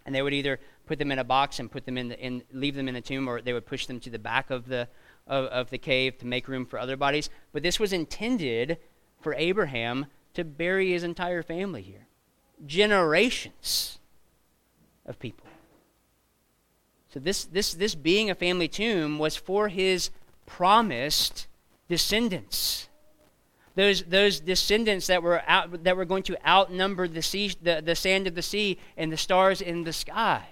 And 0.04 0.14
they 0.14 0.22
would 0.22 0.34
either 0.34 0.58
put 0.86 0.98
them 0.98 1.12
in 1.12 1.18
a 1.18 1.24
box 1.24 1.60
and 1.60 1.70
put 1.70 1.84
them 1.84 1.96
in, 1.96 2.08
the, 2.08 2.18
in 2.18 2.42
leave 2.52 2.74
them 2.74 2.88
in 2.88 2.94
the 2.94 3.00
tomb, 3.00 3.28
or 3.28 3.40
they 3.40 3.52
would 3.52 3.66
push 3.66 3.86
them 3.86 4.00
to 4.00 4.10
the 4.10 4.18
back 4.18 4.50
of 4.50 4.66
the, 4.66 4.88
of, 5.26 5.44
of 5.46 5.70
the 5.70 5.78
cave 5.78 6.18
to 6.18 6.26
make 6.26 6.48
room 6.48 6.66
for 6.66 6.78
other 6.78 6.96
bodies. 6.96 7.30
But 7.52 7.62
this 7.62 7.78
was 7.78 7.92
intended 7.92 8.78
for 9.20 9.34
Abraham 9.34 10.06
to 10.38 10.44
bury 10.44 10.92
his 10.92 11.02
entire 11.02 11.42
family 11.42 11.82
here. 11.82 12.06
Generations 12.64 13.98
of 15.04 15.18
people. 15.18 15.48
So 17.12 17.18
this, 17.18 17.44
this, 17.44 17.74
this 17.74 17.96
being 17.96 18.30
a 18.30 18.36
family 18.36 18.68
tomb 18.68 19.18
was 19.18 19.34
for 19.34 19.66
his 19.66 20.10
promised 20.46 21.48
descendants. 21.88 22.88
Those, 23.74 24.04
those 24.04 24.38
descendants 24.38 25.08
that 25.08 25.24
were, 25.24 25.42
out, 25.48 25.82
that 25.82 25.96
were 25.96 26.04
going 26.04 26.22
to 26.24 26.48
outnumber 26.48 27.08
the, 27.08 27.22
sea, 27.22 27.52
the, 27.60 27.82
the 27.84 27.96
sand 27.96 28.28
of 28.28 28.36
the 28.36 28.42
sea 28.42 28.78
and 28.96 29.10
the 29.10 29.16
stars 29.16 29.60
in 29.60 29.82
the 29.82 29.92
sky. 29.92 30.46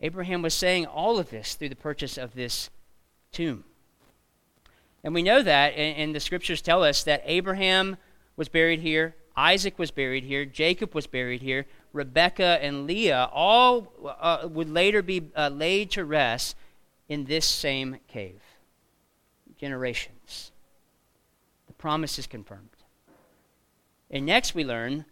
Abraham 0.00 0.42
was 0.42 0.54
saying 0.54 0.86
all 0.86 1.20
of 1.20 1.30
this 1.30 1.54
through 1.54 1.68
the 1.68 1.76
purchase 1.76 2.18
of 2.18 2.34
this 2.34 2.68
tomb. 3.30 3.62
And 5.04 5.14
we 5.14 5.22
know 5.22 5.40
that, 5.40 5.74
and, 5.74 5.96
and 5.98 6.14
the 6.14 6.20
scriptures 6.20 6.62
tell 6.62 6.82
us 6.82 7.04
that 7.04 7.22
Abraham 7.26 7.96
was 8.36 8.48
buried 8.48 8.80
here, 8.80 9.14
Isaac 9.36 9.78
was 9.78 9.90
buried 9.90 10.24
here, 10.24 10.44
Jacob 10.44 10.94
was 10.94 11.06
buried 11.06 11.42
here, 11.42 11.66
Rebekah 11.92 12.58
and 12.62 12.86
Leah 12.86 13.30
all 13.32 13.92
uh, 14.20 14.48
would 14.50 14.68
later 14.68 15.02
be 15.02 15.30
uh, 15.36 15.48
laid 15.48 15.90
to 15.92 16.04
rest 16.04 16.56
in 17.08 17.24
this 17.24 17.46
same 17.46 17.98
cave. 18.08 18.40
Generations. 19.58 20.52
The 21.68 21.72
promise 21.74 22.18
is 22.18 22.26
confirmed. 22.26 22.70
And 24.10 24.26
next 24.26 24.54
we 24.54 24.64
learn 24.64 25.04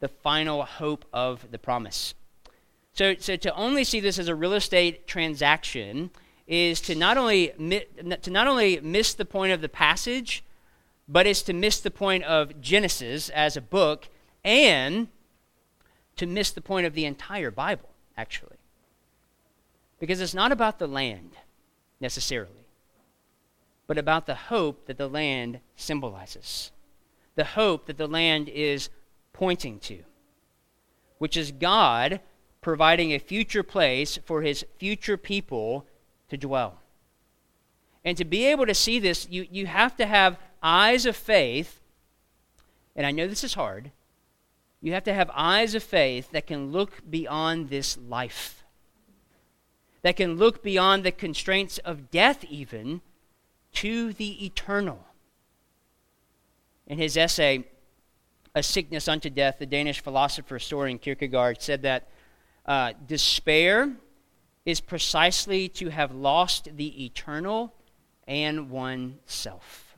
the 0.00 0.08
final 0.08 0.64
hope 0.64 1.04
of 1.12 1.50
the 1.50 1.58
promise. 1.58 2.14
So, 2.92 3.14
so 3.18 3.36
to 3.36 3.54
only 3.54 3.84
see 3.84 4.00
this 4.00 4.18
as 4.18 4.28
a 4.28 4.34
real 4.34 4.54
estate 4.54 5.06
transaction 5.06 6.10
is 6.46 6.80
to 6.82 6.94
not 6.94 7.16
only 7.16 7.48
to 8.22 8.30
not 8.30 8.46
only 8.48 8.80
miss 8.80 9.14
the 9.14 9.24
point 9.24 9.52
of 9.52 9.60
the 9.60 9.68
passage, 9.68 10.42
but 11.10 11.26
it's 11.26 11.42
to 11.42 11.52
miss 11.52 11.80
the 11.80 11.90
point 11.90 12.22
of 12.22 12.60
Genesis 12.60 13.30
as 13.30 13.56
a 13.56 13.60
book 13.60 14.08
and 14.44 15.08
to 16.14 16.24
miss 16.24 16.52
the 16.52 16.60
point 16.60 16.86
of 16.86 16.94
the 16.94 17.04
entire 17.04 17.50
Bible, 17.50 17.88
actually. 18.16 18.58
Because 19.98 20.20
it's 20.20 20.34
not 20.34 20.52
about 20.52 20.78
the 20.78 20.86
land 20.86 21.32
necessarily, 22.00 22.64
but 23.88 23.98
about 23.98 24.26
the 24.26 24.36
hope 24.36 24.86
that 24.86 24.98
the 24.98 25.08
land 25.08 25.58
symbolizes, 25.74 26.70
the 27.34 27.44
hope 27.44 27.86
that 27.86 27.98
the 27.98 28.06
land 28.06 28.48
is 28.48 28.88
pointing 29.32 29.80
to, 29.80 30.04
which 31.18 31.36
is 31.36 31.50
God 31.50 32.20
providing 32.60 33.12
a 33.12 33.18
future 33.18 33.64
place 33.64 34.16
for 34.24 34.42
his 34.42 34.64
future 34.78 35.16
people 35.16 35.86
to 36.28 36.36
dwell. 36.36 36.78
And 38.04 38.16
to 38.16 38.24
be 38.24 38.46
able 38.46 38.66
to 38.66 38.74
see 38.74 39.00
this, 39.00 39.26
you, 39.28 39.46
you 39.50 39.66
have 39.66 39.96
to 39.96 40.06
have 40.06 40.38
eyes 40.62 41.06
of 41.06 41.16
faith. 41.16 41.80
And 42.96 43.06
I 43.06 43.10
know 43.10 43.26
this 43.26 43.44
is 43.44 43.54
hard. 43.54 43.90
You 44.82 44.92
have 44.92 45.04
to 45.04 45.14
have 45.14 45.30
eyes 45.34 45.74
of 45.74 45.82
faith 45.82 46.30
that 46.32 46.46
can 46.46 46.72
look 46.72 47.02
beyond 47.08 47.68
this 47.68 47.98
life, 47.98 48.64
that 50.02 50.16
can 50.16 50.36
look 50.36 50.62
beyond 50.62 51.04
the 51.04 51.12
constraints 51.12 51.78
of 51.78 52.10
death, 52.10 52.44
even 52.44 53.02
to 53.74 54.12
the 54.14 54.44
eternal. 54.44 55.04
In 56.86 56.98
his 56.98 57.16
essay, 57.16 57.64
A 58.54 58.62
Sickness 58.62 59.06
Unto 59.06 59.30
Death, 59.30 59.58
the 59.58 59.66
Danish 59.66 60.00
philosopher 60.00 60.58
Soren 60.58 60.98
Kierkegaard 60.98 61.60
said 61.60 61.82
that 61.82 62.08
uh, 62.66 62.92
despair 63.06 63.92
is 64.64 64.80
precisely 64.80 65.68
to 65.68 65.90
have 65.90 66.14
lost 66.14 66.68
the 66.76 67.04
eternal 67.04 67.74
and 68.26 68.70
oneself. 68.70 69.89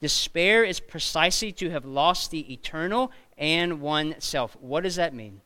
Despair 0.00 0.62
is 0.62 0.78
precisely 0.78 1.50
to 1.52 1.70
have 1.70 1.84
lost 1.84 2.30
the 2.30 2.52
eternal 2.52 3.10
and 3.36 3.80
oneself. 3.80 4.56
What 4.60 4.84
does 4.84 4.96
that 4.96 5.14
mean? 5.14 5.40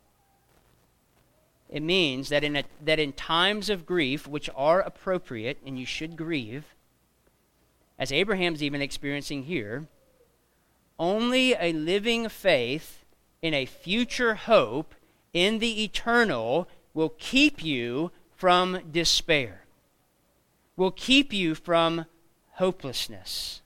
It 1.71 1.83
means 1.83 2.29
that 2.29 2.45
in, 2.45 2.57
a, 2.57 2.65
that 2.85 2.99
in 2.99 3.15
times 3.15 3.71
of 3.71 3.87
grief, 3.87 4.29
which 4.29 4.51
are 4.55 4.81
appropriate, 4.81 5.59
and 5.65 5.79
you 5.79 5.87
should 5.87 6.19
grieve, 6.19 6.65
as 7.99 8.13
Abraham's 8.13 8.63
even 8.63 8.83
experiencing 8.83 9.45
here, 9.45 9.87
only 10.99 11.55
a 11.55 11.73
living 11.73 12.29
faith 12.29 13.05
in 13.41 13.55
a 13.55 13.65
future 13.65 14.35
hope 14.35 14.95
in 15.33 15.61
the 15.61 15.83
eternal 15.83 16.69
will 16.93 17.15
keep 17.19 17.65
you 17.65 18.11
from 18.37 18.81
despair, 18.91 19.65
will 20.77 20.91
keep 20.91 21.33
you 21.33 21.55
from 21.55 22.05
hopelessness. 22.53 23.62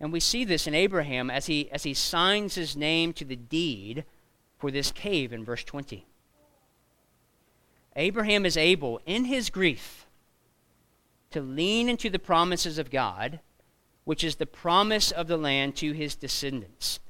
And 0.00 0.12
we 0.12 0.20
see 0.20 0.44
this 0.44 0.66
in 0.66 0.74
Abraham 0.74 1.30
as 1.30 1.46
he, 1.46 1.70
as 1.70 1.82
he 1.82 1.92
signs 1.92 2.54
his 2.54 2.74
name 2.74 3.12
to 3.14 3.24
the 3.24 3.36
deed 3.36 4.04
for 4.58 4.70
this 4.70 4.90
cave 4.90 5.32
in 5.32 5.44
verse 5.44 5.62
20. 5.62 6.06
Abraham 7.96 8.46
is 8.46 8.56
able, 8.56 9.00
in 9.04 9.26
his 9.26 9.50
grief, 9.50 10.06
to 11.30 11.40
lean 11.40 11.88
into 11.88 12.08
the 12.08 12.18
promises 12.18 12.78
of 12.78 12.90
God, 12.90 13.40
which 14.04 14.24
is 14.24 14.36
the 14.36 14.46
promise 14.46 15.10
of 15.10 15.28
the 15.28 15.36
land 15.36 15.76
to 15.76 15.92
his 15.92 16.14
descendants. 16.14 17.00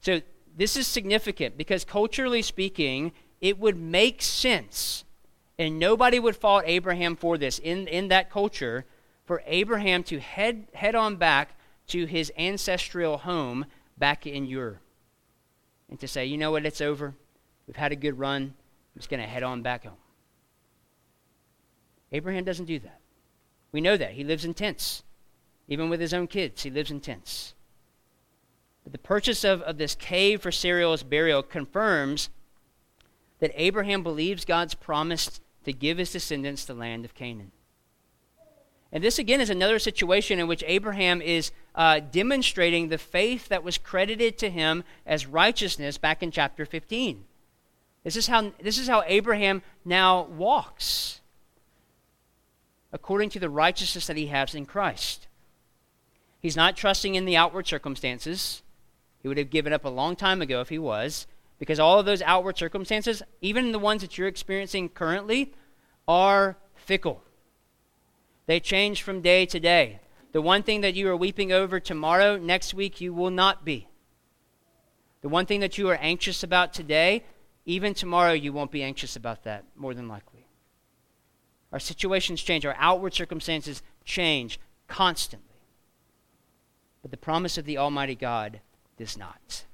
So 0.00 0.20
this 0.56 0.76
is 0.76 0.86
significant 0.86 1.56
because 1.56 1.84
culturally 1.84 2.42
speaking, 2.42 3.12
it 3.40 3.58
would 3.58 3.78
make 3.78 4.22
sense 4.22 5.04
And 5.60 5.78
nobody 5.78 6.18
would 6.18 6.36
fault 6.36 6.64
Abraham 6.64 7.16
for 7.16 7.36
this 7.36 7.58
in, 7.58 7.86
in 7.86 8.08
that 8.08 8.30
culture, 8.30 8.86
for 9.26 9.42
Abraham 9.44 10.02
to 10.04 10.18
head, 10.18 10.68
head 10.72 10.94
on 10.94 11.16
back 11.16 11.54
to 11.90 12.06
his 12.06 12.32
ancestral 12.38 13.18
home 13.18 13.66
back 13.98 14.26
in 14.26 14.52
Ur. 14.52 14.80
And 15.88 16.00
to 16.00 16.08
say, 16.08 16.26
you 16.26 16.38
know 16.38 16.50
what, 16.50 16.66
it's 16.66 16.80
over. 16.80 17.14
We've 17.66 17.76
had 17.76 17.92
a 17.92 17.96
good 17.96 18.18
run. 18.18 18.42
I'm 18.42 18.98
just 18.98 19.10
going 19.10 19.22
to 19.22 19.28
head 19.28 19.42
on 19.42 19.62
back 19.62 19.84
home. 19.84 19.94
Abraham 22.12 22.44
doesn't 22.44 22.64
do 22.64 22.78
that. 22.80 23.00
We 23.72 23.80
know 23.80 23.96
that. 23.96 24.12
He 24.12 24.24
lives 24.24 24.44
in 24.44 24.54
tents. 24.54 25.04
Even 25.68 25.88
with 25.88 26.00
his 26.00 26.12
own 26.12 26.26
kids, 26.26 26.62
he 26.62 26.70
lives 26.70 26.90
in 26.90 27.00
tents. 27.00 27.54
But 28.82 28.92
the 28.92 28.98
purchase 28.98 29.44
of, 29.44 29.62
of 29.62 29.78
this 29.78 29.94
cave 29.94 30.42
for 30.42 30.50
Sarah's 30.50 31.02
burial 31.02 31.42
confirms 31.42 32.30
that 33.38 33.52
Abraham 33.54 34.02
believes 34.02 34.44
God's 34.44 34.74
promise 34.74 35.40
to 35.64 35.72
give 35.72 35.98
his 35.98 36.12
descendants 36.12 36.64
the 36.64 36.74
land 36.74 37.04
of 37.04 37.14
Canaan. 37.14 37.52
And 38.92 39.04
this, 39.04 39.18
again, 39.18 39.40
is 39.40 39.50
another 39.50 39.78
situation 39.78 40.40
in 40.40 40.48
which 40.48 40.64
Abraham 40.66 41.22
is 41.22 41.52
uh, 41.74 42.00
demonstrating 42.00 42.88
the 42.88 42.98
faith 42.98 43.48
that 43.48 43.62
was 43.62 43.78
credited 43.78 44.38
to 44.38 44.50
him 44.50 44.84
as 45.06 45.26
righteousness 45.26 45.98
back 45.98 46.22
in 46.22 46.30
chapter 46.30 46.64
15. 46.64 47.24
This 48.04 48.16
is 48.16 48.26
how, 48.26 48.52
this 48.62 48.78
is 48.78 48.88
how 48.88 49.02
Abraham 49.06 49.62
now 49.84 50.22
walks, 50.22 51.20
according 52.92 53.30
to 53.30 53.38
the 53.38 53.50
righteousness 53.50 54.06
that 54.06 54.16
he 54.16 54.26
has 54.26 54.54
in 54.54 54.66
Christ. 54.66 55.26
He's 56.40 56.56
not 56.56 56.76
trusting 56.76 57.14
in 57.14 57.26
the 57.26 57.36
outward 57.36 57.66
circumstances. 57.66 58.62
He 59.22 59.28
would 59.28 59.36
have 59.36 59.50
given 59.50 59.72
up 59.72 59.84
a 59.84 59.90
long 59.90 60.16
time 60.16 60.40
ago 60.40 60.60
if 60.60 60.70
he 60.70 60.78
was, 60.78 61.26
because 61.58 61.78
all 61.78 61.98
of 61.98 62.06
those 62.06 62.22
outward 62.22 62.56
circumstances, 62.56 63.22
even 63.42 63.72
the 63.72 63.78
ones 63.78 64.00
that 64.00 64.16
you're 64.16 64.26
experiencing 64.26 64.88
currently, 64.88 65.52
are 66.08 66.56
fickle. 66.74 67.22
They 68.46 68.58
change 68.58 69.02
from 69.02 69.20
day 69.20 69.44
to 69.46 69.60
day. 69.60 70.00
The 70.32 70.42
one 70.42 70.62
thing 70.62 70.80
that 70.82 70.94
you 70.94 71.08
are 71.08 71.16
weeping 71.16 71.52
over 71.52 71.80
tomorrow, 71.80 72.36
next 72.36 72.72
week 72.72 73.00
you 73.00 73.12
will 73.12 73.30
not 73.30 73.64
be. 73.64 73.88
The 75.22 75.28
one 75.28 75.46
thing 75.46 75.60
that 75.60 75.76
you 75.76 75.88
are 75.88 75.96
anxious 75.96 76.42
about 76.42 76.72
today, 76.72 77.24
even 77.66 77.94
tomorrow 77.94 78.32
you 78.32 78.52
won't 78.52 78.70
be 78.70 78.82
anxious 78.82 79.16
about 79.16 79.44
that, 79.44 79.64
more 79.76 79.92
than 79.92 80.08
likely. 80.08 80.46
Our 81.72 81.80
situations 81.80 82.42
change, 82.42 82.64
our 82.64 82.76
outward 82.78 83.14
circumstances 83.14 83.82
change 84.04 84.58
constantly. 84.88 85.46
But 87.02 87.10
the 87.10 87.16
promise 87.16 87.58
of 87.58 87.64
the 87.64 87.78
Almighty 87.78 88.14
God 88.14 88.60
does 88.96 89.16
not. 89.16 89.64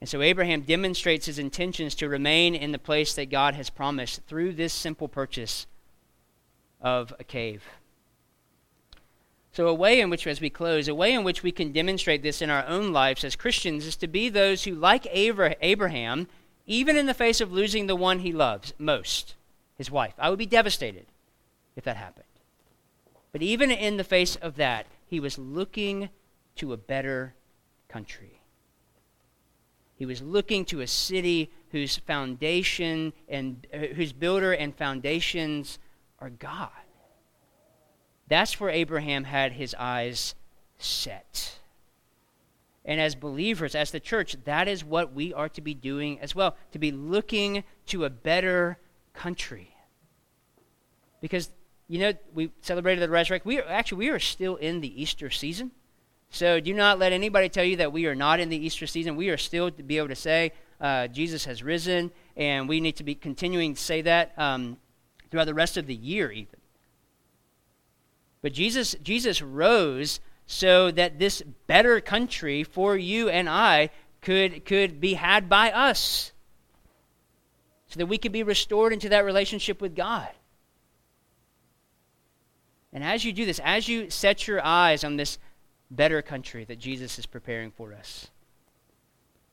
And 0.00 0.08
so 0.08 0.22
Abraham 0.22 0.62
demonstrates 0.62 1.26
his 1.26 1.38
intentions 1.38 1.94
to 1.96 2.08
remain 2.08 2.54
in 2.54 2.72
the 2.72 2.78
place 2.78 3.14
that 3.14 3.30
God 3.30 3.54
has 3.54 3.70
promised 3.70 4.22
through 4.26 4.52
this 4.52 4.72
simple 4.72 5.08
purchase 5.08 5.66
of 6.80 7.14
a 7.18 7.24
cave. 7.24 7.64
So, 9.54 9.68
a 9.68 9.74
way 9.74 10.00
in 10.00 10.10
which, 10.10 10.26
as 10.26 10.40
we 10.40 10.50
close, 10.50 10.88
a 10.88 10.94
way 10.96 11.12
in 11.12 11.22
which 11.22 11.44
we 11.44 11.52
can 11.52 11.70
demonstrate 11.70 12.24
this 12.24 12.42
in 12.42 12.50
our 12.50 12.66
own 12.66 12.92
lives 12.92 13.22
as 13.22 13.36
Christians 13.36 13.86
is 13.86 13.94
to 13.98 14.08
be 14.08 14.28
those 14.28 14.64
who, 14.64 14.74
like 14.74 15.06
Abraham, 15.12 16.26
even 16.66 16.96
in 16.96 17.06
the 17.06 17.14
face 17.14 17.40
of 17.40 17.52
losing 17.52 17.86
the 17.86 17.94
one 17.94 18.18
he 18.18 18.32
loves 18.32 18.74
most, 18.78 19.36
his 19.78 19.92
wife, 19.92 20.14
I 20.18 20.28
would 20.28 20.40
be 20.40 20.44
devastated 20.44 21.06
if 21.76 21.84
that 21.84 21.96
happened. 21.96 22.24
But 23.30 23.42
even 23.42 23.70
in 23.70 23.96
the 23.96 24.02
face 24.02 24.34
of 24.34 24.56
that, 24.56 24.86
he 25.06 25.20
was 25.20 25.38
looking 25.38 26.08
to 26.56 26.72
a 26.72 26.76
better 26.76 27.34
country. 27.86 28.40
He 29.94 30.04
was 30.04 30.20
looking 30.20 30.64
to 30.64 30.80
a 30.80 30.88
city 30.88 31.52
whose 31.70 31.96
foundation 31.98 33.12
and 33.28 33.64
uh, 33.72 33.78
whose 33.94 34.12
builder 34.12 34.52
and 34.52 34.74
foundations 34.74 35.78
are 36.18 36.30
God. 36.30 36.70
That's 38.28 38.58
where 38.58 38.70
Abraham 38.70 39.24
had 39.24 39.52
his 39.52 39.74
eyes 39.78 40.34
set. 40.78 41.58
And 42.84 43.00
as 43.00 43.14
believers, 43.14 43.74
as 43.74 43.90
the 43.90 44.00
church, 44.00 44.36
that 44.44 44.68
is 44.68 44.84
what 44.84 45.14
we 45.14 45.32
are 45.32 45.48
to 45.50 45.60
be 45.60 45.74
doing 45.74 46.20
as 46.20 46.34
well, 46.34 46.56
to 46.72 46.78
be 46.78 46.92
looking 46.92 47.64
to 47.86 48.04
a 48.04 48.10
better 48.10 48.78
country. 49.14 49.74
Because, 51.20 51.50
you 51.88 51.98
know, 51.98 52.12
we 52.34 52.50
celebrated 52.60 53.00
the 53.00 53.08
resurrection. 53.08 53.48
We 53.48 53.58
are, 53.60 53.68
actually, 53.68 53.98
we 53.98 54.10
are 54.10 54.18
still 54.18 54.56
in 54.56 54.80
the 54.80 55.02
Easter 55.02 55.30
season. 55.30 55.70
So 56.28 56.60
do 56.60 56.74
not 56.74 56.98
let 56.98 57.12
anybody 57.12 57.48
tell 57.48 57.64
you 57.64 57.76
that 57.76 57.92
we 57.92 58.06
are 58.06 58.14
not 58.14 58.40
in 58.40 58.48
the 58.50 58.56
Easter 58.56 58.86
season. 58.86 59.16
We 59.16 59.30
are 59.30 59.38
still 59.38 59.70
to 59.70 59.82
be 59.82 59.96
able 59.96 60.08
to 60.08 60.16
say 60.16 60.52
uh, 60.80 61.06
Jesus 61.06 61.44
has 61.46 61.62
risen, 61.62 62.10
and 62.36 62.68
we 62.68 62.80
need 62.80 62.96
to 62.96 63.04
be 63.04 63.14
continuing 63.14 63.74
to 63.74 63.80
say 63.80 64.02
that 64.02 64.32
um, 64.36 64.76
throughout 65.30 65.44
the 65.44 65.54
rest 65.54 65.76
of 65.76 65.86
the 65.86 65.94
year, 65.94 66.30
even. 66.30 66.58
But 68.44 68.52
Jesus, 68.52 68.94
Jesus 69.02 69.40
rose 69.40 70.20
so 70.46 70.90
that 70.90 71.18
this 71.18 71.40
better 71.66 71.98
country 72.02 72.62
for 72.62 72.94
you 72.94 73.30
and 73.30 73.48
I 73.48 73.88
could, 74.20 74.66
could 74.66 75.00
be 75.00 75.14
had 75.14 75.48
by 75.48 75.72
us, 75.72 76.30
so 77.88 77.96
that 77.96 78.04
we 78.04 78.18
could 78.18 78.32
be 78.32 78.42
restored 78.42 78.92
into 78.92 79.08
that 79.08 79.24
relationship 79.24 79.80
with 79.80 79.96
God. 79.96 80.28
And 82.92 83.02
as 83.02 83.24
you 83.24 83.32
do 83.32 83.46
this, 83.46 83.62
as 83.64 83.88
you 83.88 84.10
set 84.10 84.46
your 84.46 84.62
eyes 84.62 85.04
on 85.04 85.16
this 85.16 85.38
better 85.90 86.20
country 86.20 86.66
that 86.66 86.78
Jesus 86.78 87.18
is 87.18 87.24
preparing 87.24 87.70
for 87.70 87.94
us, 87.94 88.26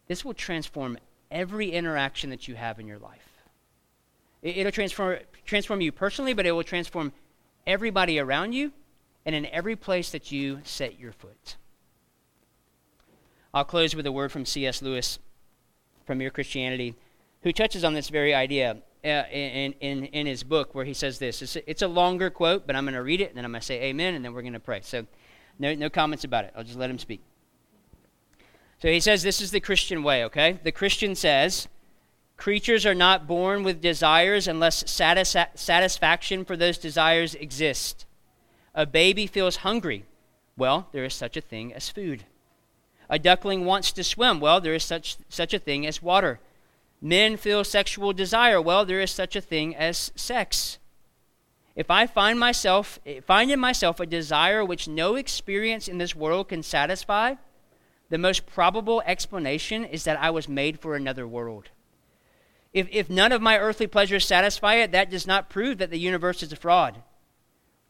this 0.10 0.26
will 0.26 0.34
transform 0.34 0.98
every 1.32 1.72
interaction 1.72 2.30
that 2.32 2.50
you 2.50 2.56
have 2.56 2.78
in 2.78 2.88
your 2.88 3.00
life. 3.00 3.46
It, 4.42 4.66
will 4.66 4.72
transform, 4.74 5.20
transform 5.46 5.80
you 5.80 5.94
personally, 5.94 6.34
but 6.34 6.46
it 6.46 6.52
will 6.52 6.66
transform 6.66 7.14
everybody 7.66 8.20
around 8.20 8.52
you 8.52 8.74
and 9.26 9.36
in 9.36 9.46
every 9.48 9.76
place 9.76 10.12
that 10.12 10.32
you 10.32 10.60
set 10.64 11.00
your 11.00 11.12
foot. 11.12 11.56
I'll 13.54 13.66
close 13.66 13.96
with 13.96 14.06
a 14.06 14.12
word 14.12 14.32
from 14.32 14.46
C.S. 14.46 14.82
Lewis 14.82 15.20
from 16.06 16.20
Mere 16.20 16.30
Christianity, 16.30 16.96
who 17.44 17.52
touches 17.52 17.84
on 17.84 17.94
this 17.94 18.10
very 18.10 18.34
idea 18.34 18.78
uh, 19.04 19.24
in, 19.32 19.74
in, 19.80 20.06
in 20.06 20.26
his 20.26 20.44
book, 20.44 20.74
where 20.74 20.86
he 20.86 20.94
says 20.94 21.20
this. 21.20 21.42
It's 21.42 21.56
a, 21.56 21.70
it's 21.70 21.82
a 21.82 21.88
longer 21.88 22.30
quote, 22.30 22.66
but 22.66 22.76
I'm 22.76 22.86
going 22.86 22.94
to 22.94 23.04
read 23.04 23.22
it, 23.22 23.30
and 23.30 23.38
then 23.38 23.46
I'm 23.46 23.52
going 23.52 23.62
to 23.62 23.66
say 23.66 23.84
amen, 23.84 24.16
and 24.16 24.24
then 24.24 24.34
we're 24.34 24.42
going 24.42 24.54
to 24.54 24.60
pray. 24.60 24.82
So, 24.84 25.06
no, 25.60 25.74
no 25.74 25.90
comments 25.90 26.24
about 26.24 26.46
it. 26.46 26.54
I'll 26.56 26.64
just 26.64 26.78
let 26.78 26.90
him 26.90 27.00
speak. 27.00 27.22
So 28.82 28.88
he 28.88 29.00
says 29.00 29.22
this 29.22 29.42
is 29.42 29.52
the 29.52 29.60
Christian 29.60 30.02
way, 30.02 30.24
okay? 30.26 30.60
The 30.64 30.72
Christian 30.72 31.14
says, 31.16 31.68
Creatures 32.38 32.88
are 32.88 32.96
not 32.96 33.28
born 33.28 33.62
with 33.62 33.82
desires 33.82 34.48
unless 34.48 34.90
satis- 34.90 35.36
satisfaction 35.54 36.44
for 36.44 36.58
those 36.58 36.80
desires 36.80 37.36
exist. 37.36 38.08
A 38.74 38.86
baby 38.86 39.28
feels 39.28 39.58
hungry. 39.58 40.06
Well, 40.58 40.88
there 40.92 41.06
is 41.06 41.14
such 41.14 41.36
a 41.36 41.42
thing 41.42 41.74
as 41.74 41.90
food. 41.90 42.26
A 43.10 43.20
duckling 43.20 43.66
wants 43.66 43.92
to 43.94 44.04
swim. 44.04 44.40
Well, 44.40 44.62
there 44.62 44.74
is 44.74 44.84
such, 44.84 45.18
such 45.28 45.54
a 45.54 45.60
thing 45.60 45.86
as 45.86 46.02
water. 46.02 46.40
Men 47.02 47.36
feel 47.36 47.64
sexual 47.64 48.14
desire. 48.14 48.62
Well, 48.62 48.86
there 48.86 49.02
is 49.02 49.12
such 49.12 49.36
a 49.36 49.42
thing 49.42 49.76
as 49.76 50.12
sex. 50.16 50.78
If 51.76 51.90
I 51.90 52.06
find 52.06 52.40
myself 52.40 53.00
find 53.26 53.50
in 53.50 53.60
myself 53.60 54.00
a 54.00 54.06
desire 54.06 54.64
which 54.64 54.88
no 54.88 55.16
experience 55.16 55.88
in 55.88 55.98
this 55.98 56.16
world 56.16 56.50
can 56.50 56.64
satisfy, 56.64 57.36
the 58.10 58.18
most 58.18 58.46
probable 58.46 59.02
explanation 59.06 59.86
is 59.86 60.04
that 60.04 60.22
I 60.22 60.30
was 60.30 60.50
made 60.50 60.80
for 60.80 60.96
another 60.96 61.26
world. 61.28 61.70
If, 62.74 62.88
if 62.92 63.10
none 63.10 63.32
of 63.32 63.42
my 63.42 63.58
earthly 63.58 63.88
pleasures 63.88 64.26
satisfy 64.26 64.76
it, 64.76 64.92
that 64.92 65.10
does 65.10 65.26
not 65.26 65.50
prove 65.50 65.78
that 65.80 65.90
the 65.90 66.00
universe 66.00 66.44
is 66.44 66.52
a 66.52 66.58
fraud. 66.58 67.02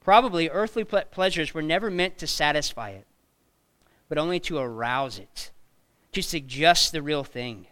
Probably 0.03 0.49
earthly 0.49 0.83
ple- 0.83 1.03
pleasures 1.11 1.53
were 1.53 1.61
never 1.61 1.89
meant 1.89 2.17
to 2.17 2.27
satisfy 2.27 2.89
it, 2.89 3.05
but 4.09 4.17
only 4.17 4.39
to 4.41 4.57
arouse 4.57 5.19
it, 5.19 5.51
to 6.11 6.21
suggest 6.21 6.91
the 6.91 7.01
real 7.01 7.23
thing. 7.23 7.67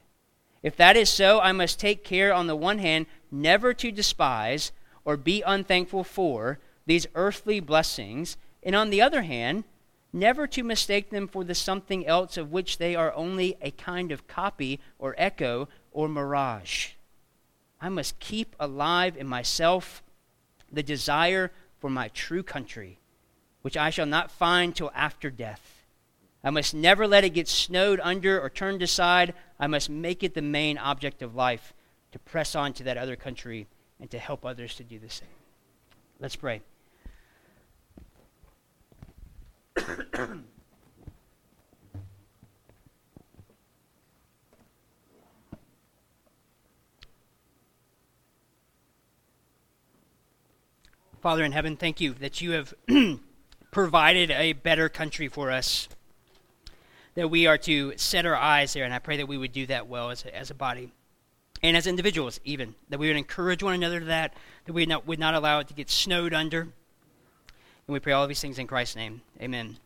If 0.62 0.76
that 0.78 0.96
is 0.96 1.10
so, 1.10 1.40
I 1.40 1.52
must 1.52 1.80
take 1.80 2.04
care, 2.04 2.34
on 2.34 2.48
the 2.48 2.56
one 2.56 2.78
hand, 2.78 3.08
never 3.32 3.74
to 3.74 3.92
despise 3.92 4.72
or 5.06 5.18
be 5.18 5.42
unthankful 5.42 6.04
for 6.04 6.60
these 6.86 7.08
earthly 7.16 7.60
blessings, 7.60 8.38
and 8.62 8.76
on 8.76 8.90
the 8.90 9.02
other 9.02 9.24
hand, 9.24 9.64
never 10.12 10.48
to 10.48 10.64
mistake 10.64 11.10
them 11.10 11.28
for 11.28 11.44
the 11.44 11.56
something 11.56 12.06
else 12.06 12.38
of 12.38 12.52
which 12.52 12.78
they 12.78 12.96
are 12.96 13.14
only 13.14 13.58
a 13.62 13.72
kind 13.72 14.12
of 14.12 14.28
copy 14.28 14.80
or 14.98 15.16
echo 15.18 15.68
or 15.92 16.08
mirage. 16.08 16.92
I 17.82 17.90
must 17.90 18.20
keep 18.20 18.56
alive 18.60 19.16
in 19.18 19.28
myself 19.28 20.04
the 20.72 20.84
desire 20.84 21.52
for 21.80 21.90
my 21.90 22.10
true 22.10 22.44
country, 22.44 23.00
which 23.62 23.78
I 23.78 23.90
shall 23.90 24.06
not 24.06 24.32
find 24.32 24.76
till 24.76 24.92
after 24.94 25.30
death. 25.30 25.84
I 26.44 26.50
must 26.50 26.74
never 26.74 27.08
let 27.08 27.24
it 27.24 27.32
get 27.32 27.48
snowed 27.48 28.00
under 28.02 28.40
or 28.40 28.50
turned 28.50 28.82
aside. 28.82 29.34
I 29.60 29.68
must 29.68 29.90
make 29.90 30.24
it 30.24 30.34
the 30.34 30.42
main 30.42 30.78
object 30.78 31.22
of 31.22 31.36
life 31.36 31.74
to 32.12 32.20
press 32.20 32.56
on 32.56 32.74
to 32.74 32.84
that 32.84 32.98
other 32.98 33.16
country 33.16 33.68
and 34.00 34.10
to 34.12 34.20
help 34.20 34.46
others 34.46 34.76
to 34.76 34.84
do 34.84 35.00
the 35.00 35.10
same. 35.10 35.28
Let's 36.20 36.36
pray. 36.36 36.62
Father 51.22 51.44
in 51.44 51.52
heaven, 51.52 51.76
thank 51.76 52.00
you 52.00 52.14
that 52.16 52.40
you 52.40 52.52
have 52.52 52.74
provided 53.72 54.32
a 54.32 54.54
better 54.54 54.88
country 54.88 55.28
for 55.28 55.52
us. 55.52 55.90
That 57.16 57.28
we 57.30 57.46
are 57.46 57.58
to 57.60 57.94
set 57.98 58.26
our 58.26 58.36
eyes 58.36 58.74
there, 58.74 58.86
and 58.86 58.94
I 58.94 59.00
pray 59.00 59.18
that 59.18 59.28
we 59.28 59.38
would 59.38 59.52
do 59.52 59.66
that 59.66 59.88
well 59.88 60.12
as 60.12 60.24
a, 60.24 60.34
as 60.34 60.50
a 60.50 60.56
body 60.56 60.94
and 61.62 61.76
as 61.76 61.88
individuals, 61.88 62.40
even. 62.46 62.76
That 62.88 63.00
we 63.00 63.08
would 63.08 63.18
encourage 63.18 63.62
one 63.62 63.74
another 63.74 64.00
to 64.00 64.06
that, 64.06 64.34
that 64.64 64.72
we 64.72 64.84
would 64.84 64.90
not, 64.90 65.08
would 65.08 65.20
not 65.20 65.34
allow 65.34 65.60
it 65.60 65.68
to 65.68 65.74
get 65.74 65.90
snowed 65.90 66.34
under. 66.34 66.62
And 66.62 66.72
we 67.88 68.00
pray 68.00 68.14
all 68.14 68.24
of 68.24 68.30
these 68.30 68.40
things 68.40 68.58
in 68.58 68.68
Christ's 68.68 68.96
name. 68.96 69.22
Amen. 69.42 69.78